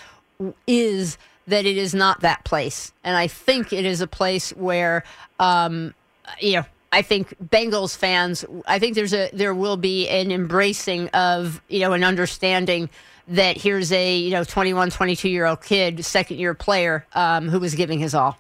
is 0.67 1.17
that 1.49 1.67
it 1.67 1.77
is 1.77 1.95
not 1.95 2.21
that 2.21 2.45
place, 2.45 2.93
and 3.05 3.17
I 3.17 3.27
think 3.27 3.73
it 3.73 3.85
is 3.85 4.01
a 4.01 4.07
place 4.07 4.51
where, 4.51 5.05
um, 5.39 5.95
you 6.41 6.55
know. 6.55 6.65
I 6.91 7.03
think 7.03 7.35
Bengals 7.51 7.95
fans. 7.95 8.47
I 8.67 8.79
think 8.79 8.95
there's 8.95 9.13
a 9.13 9.29
there 9.35 9.55
will 9.55 9.77
be 9.77 10.09
an 10.09 10.33
embracing 10.33 11.09
of 11.11 11.61
you 11.69 11.81
know 11.81 11.93
an 11.93 12.03
understanding 12.03 12.89
that 13.29 13.59
here's 13.59 13.93
a 13.93 14.17
you 14.17 14.31
know 14.31 14.43
21, 14.43 14.91
22 14.91 15.29
year 15.29 15.45
old 15.45 15.63
kid, 15.63 16.05
second 16.05 16.39
year 16.39 16.55
player 16.55 17.07
um, 17.13 17.49
who 17.49 17.61
was 17.61 17.75
giving 17.75 17.99
his 17.99 18.15
all. 18.15 18.39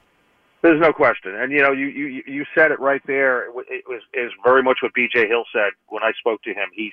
There's 0.60 0.80
no 0.80 0.92
question, 0.92 1.36
and 1.36 1.52
you 1.52 1.62
know, 1.62 1.70
you 1.70 1.86
you 1.86 2.22
you 2.26 2.44
said 2.52 2.72
it 2.72 2.80
right 2.80 3.02
there. 3.06 3.48
It 3.48 3.84
was 3.86 4.00
is 4.12 4.32
very 4.42 4.62
much 4.62 4.78
what 4.82 4.92
B.J. 4.92 5.28
Hill 5.28 5.44
said 5.52 5.70
when 5.88 6.02
I 6.02 6.12
spoke 6.18 6.42
to 6.42 6.50
him. 6.50 6.68
He's 6.72 6.92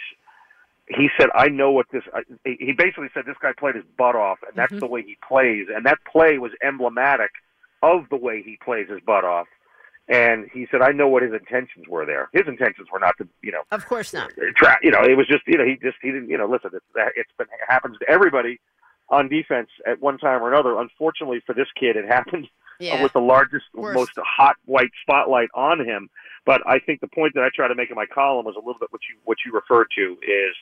he 0.87 1.09
said, 1.19 1.29
"I 1.35 1.47
know 1.47 1.71
what 1.71 1.87
this." 1.91 2.03
I, 2.13 2.21
he 2.45 2.73
basically 2.77 3.07
said 3.13 3.23
this 3.25 3.37
guy 3.41 3.51
played 3.57 3.75
his 3.75 3.85
butt 3.97 4.15
off, 4.15 4.39
and 4.47 4.55
that's 4.55 4.71
mm-hmm. 4.71 4.79
the 4.79 4.87
way 4.87 5.01
he 5.01 5.17
plays, 5.27 5.67
and 5.73 5.85
that 5.85 5.97
play 6.11 6.37
was 6.37 6.51
emblematic 6.63 7.31
of 7.81 8.05
the 8.09 8.17
way 8.17 8.41
he 8.43 8.57
plays 8.63 8.89
his 8.89 8.99
butt 9.05 9.23
off. 9.23 9.47
And 10.07 10.47
he 10.53 10.67
said, 10.69 10.81
"I 10.81 10.91
know 10.91 11.07
what 11.07 11.23
his 11.23 11.33
intentions 11.33 11.87
were 11.87 12.05
there. 12.05 12.29
His 12.33 12.43
intentions 12.47 12.89
were 12.91 12.99
not 12.99 13.17
to, 13.17 13.27
you 13.41 13.51
know, 13.51 13.63
Of 13.71 13.87
course 13.87 14.13
not. 14.13 14.31
Uh, 14.33 14.51
tra- 14.55 14.77
you 14.83 14.91
know, 14.91 15.01
it 15.01 15.17
was 15.17 15.27
just, 15.27 15.41
you 15.47 15.57
know, 15.57 15.65
he 15.65 15.77
just, 15.81 15.97
he 15.99 16.11
didn't, 16.11 16.29
you 16.29 16.37
know, 16.37 16.45
listen, 16.45 16.69
it's, 16.73 16.85
it's 17.15 17.31
been, 17.39 17.47
it 17.47 17.65
happens 17.67 17.97
to 17.97 18.07
everybody 18.07 18.59
on 19.09 19.29
defense 19.29 19.69
at 19.87 19.99
one 20.01 20.19
time 20.19 20.43
or 20.43 20.53
another. 20.53 20.79
Unfortunately 20.79 21.41
for 21.43 21.55
this 21.55 21.67
kid, 21.79 21.95
it 21.95 22.05
happened 22.05 22.47
Yeah. 22.79 23.01
with 23.01 23.13
the 23.13 23.21
largest, 23.21 23.65
Worst. 23.73 23.95
most 23.95 24.11
hot 24.17 24.57
white 24.65 24.91
spotlight 25.01 25.49
on 25.55 25.83
him. 25.83 26.09
But 26.45 26.61
I 26.67 26.79
think 26.79 27.01
the 27.01 27.07
point 27.07 27.33
that 27.35 27.43
I 27.43 27.49
try 27.53 27.67
to 27.67 27.75
make 27.75 27.89
in 27.89 27.95
my 27.95 28.05
column 28.05 28.45
was 28.45 28.55
a 28.55 28.59
little 28.59 28.79
bit 28.79 28.91
what 28.91 29.01
you, 29.09 29.17
what 29.23 29.37
you 29.45 29.51
referred 29.51 29.87
to 29.97 30.17
is 30.21 30.55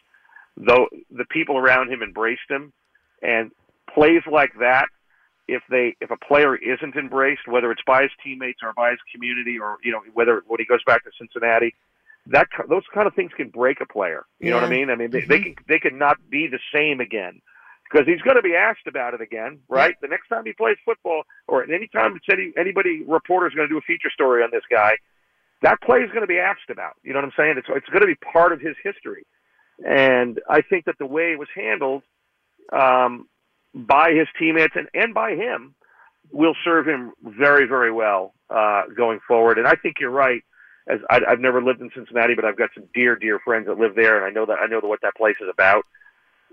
though 0.56 0.88
the 1.12 1.26
people 1.26 1.58
around 1.58 1.92
him 1.92 2.02
embraced 2.02 2.50
him 2.50 2.72
and 3.22 3.52
plays 3.94 4.22
like 4.32 4.54
that 4.60 4.88
if 5.48 5.62
they 5.70 5.96
if 6.00 6.10
a 6.10 6.18
player 6.18 6.56
isn't 6.56 6.96
embraced, 6.96 7.48
whether 7.48 7.72
it's 7.72 7.82
by 7.86 8.04
his 8.04 8.12
teammates 8.24 8.60
or 8.64 8.74
by 8.74 8.92
his 8.92 9.00
community, 9.14 9.60
or 9.60 9.78
you 9.84 9.92
know 9.92 10.02
whether 10.14 10.44
when 10.48 10.60
he 10.60 10.66
goes 10.66 10.84
back 10.86 11.04
to 11.04 11.12
Cincinnati, 11.18 11.76
that 12.28 12.48
those 12.70 12.84
kind 12.94 13.08
of 13.08 13.14
things 13.14 13.32
can 13.36 13.50
break 13.50 13.82
a 13.82 13.86
player. 13.86 14.26
You 14.40 14.52
know 14.52 14.58
what 14.58 14.66
I 14.66 14.70
mean? 14.70 14.90
I 14.90 14.96
mean 14.96 15.12
they, 15.12 15.22
they 15.22 15.40
mm-hmm. 15.40 15.44
can 15.44 15.66
they 15.68 15.80
can 15.80 15.98
not 15.98 16.18
be 16.30 16.48
the 16.48 16.60
same 16.74 17.02
again 17.02 17.42
because 17.92 18.08
he's 18.08 18.22
going 18.22 18.38
to 18.38 18.42
be 18.42 18.56
asked 18.56 18.88
about 18.88 19.14
it 19.14 19.22
again, 19.22 19.60
right? 19.68 19.96
The 20.02 20.08
next 20.08 20.30
time 20.30 20.46
he 20.46 20.54
plays 20.54 20.78
football, 20.86 21.24
or 21.48 21.64
any 21.64 21.88
time 21.88 22.16
it's 22.16 22.26
any 22.32 22.54
anybody 22.58 23.04
reporter 23.06 23.48
is 23.48 23.54
going 23.54 23.68
to 23.68 23.74
do 23.74 23.78
a 23.78 23.82
feature 23.82 24.10
story 24.10 24.44
on 24.44 24.50
this 24.52 24.64
guy, 24.70 24.96
that 25.64 25.82
play 25.82 26.00
is 26.00 26.10
going 26.10 26.22
to 26.22 26.28
be 26.28 26.40
asked 26.40 26.70
about. 26.70 26.94
You 27.04 27.14
know 27.14 27.20
what 27.20 27.26
I'm 27.26 27.34
saying? 27.36 27.56
It's 27.58 27.68
it's 27.70 27.90
going 27.90 28.02
to 28.02 28.08
be 28.08 28.16
part 28.16 28.54
of 28.54 28.62
his 28.62 28.76
history, 28.84 29.26
and 29.86 30.40
I 30.50 30.62
think 30.62 30.86
that 30.86 30.96
the 31.00 31.06
way 31.06 31.34
it 31.34 31.40
was 31.40 31.50
handled. 31.56 32.04
Um, 32.72 33.28
by 33.74 34.12
his 34.12 34.28
teammates 34.38 34.74
and, 34.76 34.88
and 34.94 35.14
by 35.14 35.32
him 35.32 35.76
will 36.32 36.56
serve 36.64 36.88
him 36.88 37.12
very, 37.24 37.66
very 37.66 37.92
well 37.92 38.34
uh, 38.50 38.84
going 38.96 39.20
forward. 39.28 39.58
And 39.58 39.68
I 39.68 39.76
think 39.76 39.98
you're 40.00 40.10
right. 40.12 40.42
As 40.88 41.00
I, 41.10 41.22
I've 41.28 41.40
never 41.40 41.62
lived 41.62 41.82
in 41.82 41.90
Cincinnati, 41.96 42.36
but 42.36 42.46
I've 42.46 42.58
got 42.58 42.70
some 42.74 42.84
dear, 42.94 43.16
dear 43.16 43.40
friends 43.40 43.68
that 43.68 43.80
live 43.80 43.96
there, 43.96 44.18
and 44.18 44.26
I 44.26 44.30
know 44.30 44.46
that 44.46 44.58
I 44.62 44.68
know 44.68 44.80
what 44.82 45.02
that 45.02 45.16
place 45.16 45.38
is 45.40 45.48
about. 45.52 45.86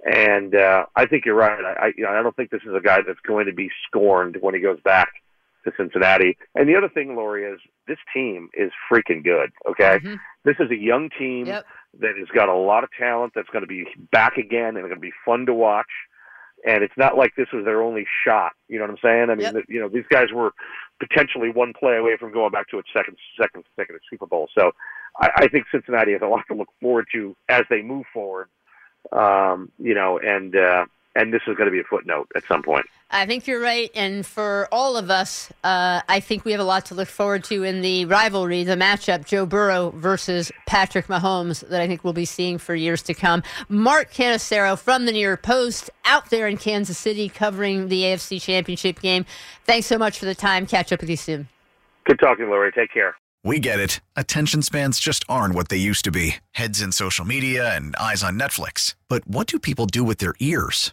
And 0.05 0.55
uh, 0.55 0.87
I 0.97 1.07
think 1.07 1.27
you're 1.27 1.35
right. 1.35 1.63
I, 1.65 1.87
I, 1.87 1.93
you 1.97 2.05
know, 2.05 2.11
I 2.11 2.23
don't 2.23 2.35
think 2.35 2.51
this 2.51 2.63
is 2.63 2.75
a 2.75 2.81
guy 2.81 3.01
that's 3.07 3.21
going 3.27 3.47
to 3.47 3.53
be 3.53 3.71
scorned 3.87 4.37
when 4.41 4.55
he 4.55 4.61
goes 4.61 4.81
back 4.83 5.11
to 5.65 5.73
Cincinnati. 5.77 6.37
And 6.55 6.69
the 6.69 6.77
other 6.77 6.89
thing, 6.89 7.15
Lori, 7.17 7.45
is 7.45 7.61
this 7.87 7.99
team 8.15 8.49
is 8.55 8.73
freaking 8.91 9.23
good. 9.25 9.51
Okay, 9.69 9.99
Mhm. 9.99 10.19
this 10.45 10.57
is 10.61 10.71
a 10.71 10.77
young 10.77 11.11
team 11.11 11.47
Yep. 11.47 11.67
that 12.01 12.17
has 12.17 12.29
got 12.29 12.49
a 12.49 12.55
lot 12.55 12.85
of 12.85 12.91
talent. 12.93 13.33
That's 13.35 13.49
going 13.51 13.63
to 13.63 13.69
be 13.69 13.87
back 14.13 14.37
again 14.37 14.77
and 14.77 14.79
it's 14.79 14.89
going 14.89 14.95
to 14.95 15.01
be 15.01 15.13
fun 15.25 15.47
to 15.47 15.55
watch 15.55 15.91
and 16.67 16.85
it's 16.85 16.97
not 16.97 17.17
like 17.17 17.35
this 17.37 17.51
was 17.53 17.65
their 17.65 17.83
only 17.83 18.07
shot. 18.25 18.53
You 18.69 18.79
know 18.79 18.85
what 18.85 18.91
I'm 18.91 18.99
saying? 19.03 19.31
I 19.31 19.35
mean, 19.35 19.55
Yep. 19.55 19.65
you 19.69 19.81
know, 19.81 19.89
these 19.89 20.07
guys 20.11 20.31
were 20.33 20.53
potentially 20.99 21.51
one 21.51 21.73
play 21.73 21.97
away 21.97 22.17
from 22.19 22.33
going 22.33 22.51
back 22.51 22.69
to 22.69 22.79
its 22.79 22.89
second, 22.93 23.17
second, 23.41 23.65
second 23.77 23.99
Super 24.11 24.27
Bowl. 24.27 24.49
So, 24.55 24.73
I, 25.19 25.31
I 25.37 25.49
think 25.49 25.65
Cincinnati 25.73 26.13
has 26.13 26.21
a 26.23 26.27
lot 26.27 26.45
to 26.49 26.55
look 26.55 26.69
forward 26.81 27.07
to 27.13 27.35
as 27.49 27.65
they 27.71 27.81
move 27.83 28.05
forward. 28.13 28.49
Um, 29.13 29.73
you 29.79 29.95
know, 29.95 30.19
and 30.19 30.55
uh, 30.55 30.85
and 31.15 31.33
this 31.33 31.43
is 31.47 31.57
going 31.57 31.67
to 31.67 31.73
be 31.73 31.81
a 31.81 31.85
footnote 31.85 32.29
at 32.35 32.45
some 32.47 32.63
point. 32.63 32.87
I 33.13 33.27
think 33.27 33.49
you're 33.49 33.61
right, 33.61 33.91
and 33.97 34.25
for 34.25 34.69
all 34.71 34.97
of 34.97 35.11
us, 35.11 35.51
uh, 35.65 36.01
I 36.09 36.21
think 36.21 36.45
we 36.45 36.53
have 36.53 36.61
a 36.61 36.65
lot 36.65 36.87
to 36.87 36.95
look 36.95 37.09
forward 37.09 37.43
to 37.45 37.65
in 37.65 37.81
the 37.81 38.05
rivalry, 38.05 38.63
the 38.63 38.77
matchup, 38.77 39.27
Joe 39.27 39.47
Burrow 39.47 39.91
versus 39.97 40.53
Patrick 40.69 41.09
Mahomes, 41.09 41.67
that 41.69 41.81
I 41.81 41.89
think 41.89 42.05
we'll 42.05 42.13
be 42.13 42.25
seeing 42.25 42.57
for 42.57 42.77
years 42.77 43.03
to 43.03 43.15
come. 43.15 43.43
Mark 43.69 44.13
Cannizzaro 44.13 44.79
from 44.79 45.07
the 45.07 45.13
New 45.13 45.27
York 45.27 45.43
Post, 45.43 45.91
out 46.05 46.31
there 46.31 46.47
in 46.47 46.57
Kansas 46.57 46.99
City, 46.99 47.29
covering 47.29 47.89
the 47.89 48.03
AFC 48.03 48.41
Championship 48.41 49.01
game. 49.01 49.27
Thanks 49.65 49.89
so 49.89 49.99
much 49.99 50.19
for 50.19 50.27
the 50.27 50.35
time. 50.35 50.65
Catch 50.65 50.93
up 50.93 51.01
with 51.01 51.11
you 51.11 51.17
soon. 51.17 51.49
Good 52.05 52.21
talking, 52.21 52.49
Lori. 52.49 52.71
Take 52.71 52.93
care. 52.93 53.17
We 53.43 53.59
get 53.59 53.81
it. 53.81 54.01
Attention 54.17 54.63
spans 54.63 55.01
just 55.01 55.25
aren't 55.29 55.55
what 55.55 55.69
they 55.69 55.79
used 55.79 56.05
to 56.05 56.11
be 56.13 56.37
heads 56.53 56.81
in 56.81 56.93
social 56.93 57.25
media 57.25 57.75
and 57.75 57.97
eyes 57.97 58.23
on 58.23 58.39
Netflix. 58.39 58.95
But 59.09 59.27
what 59.27 59.47
do 59.47 59.59
people 59.59 59.87
do 59.87 60.05
with 60.05 60.19
their 60.19 60.35
ears? 60.39 60.93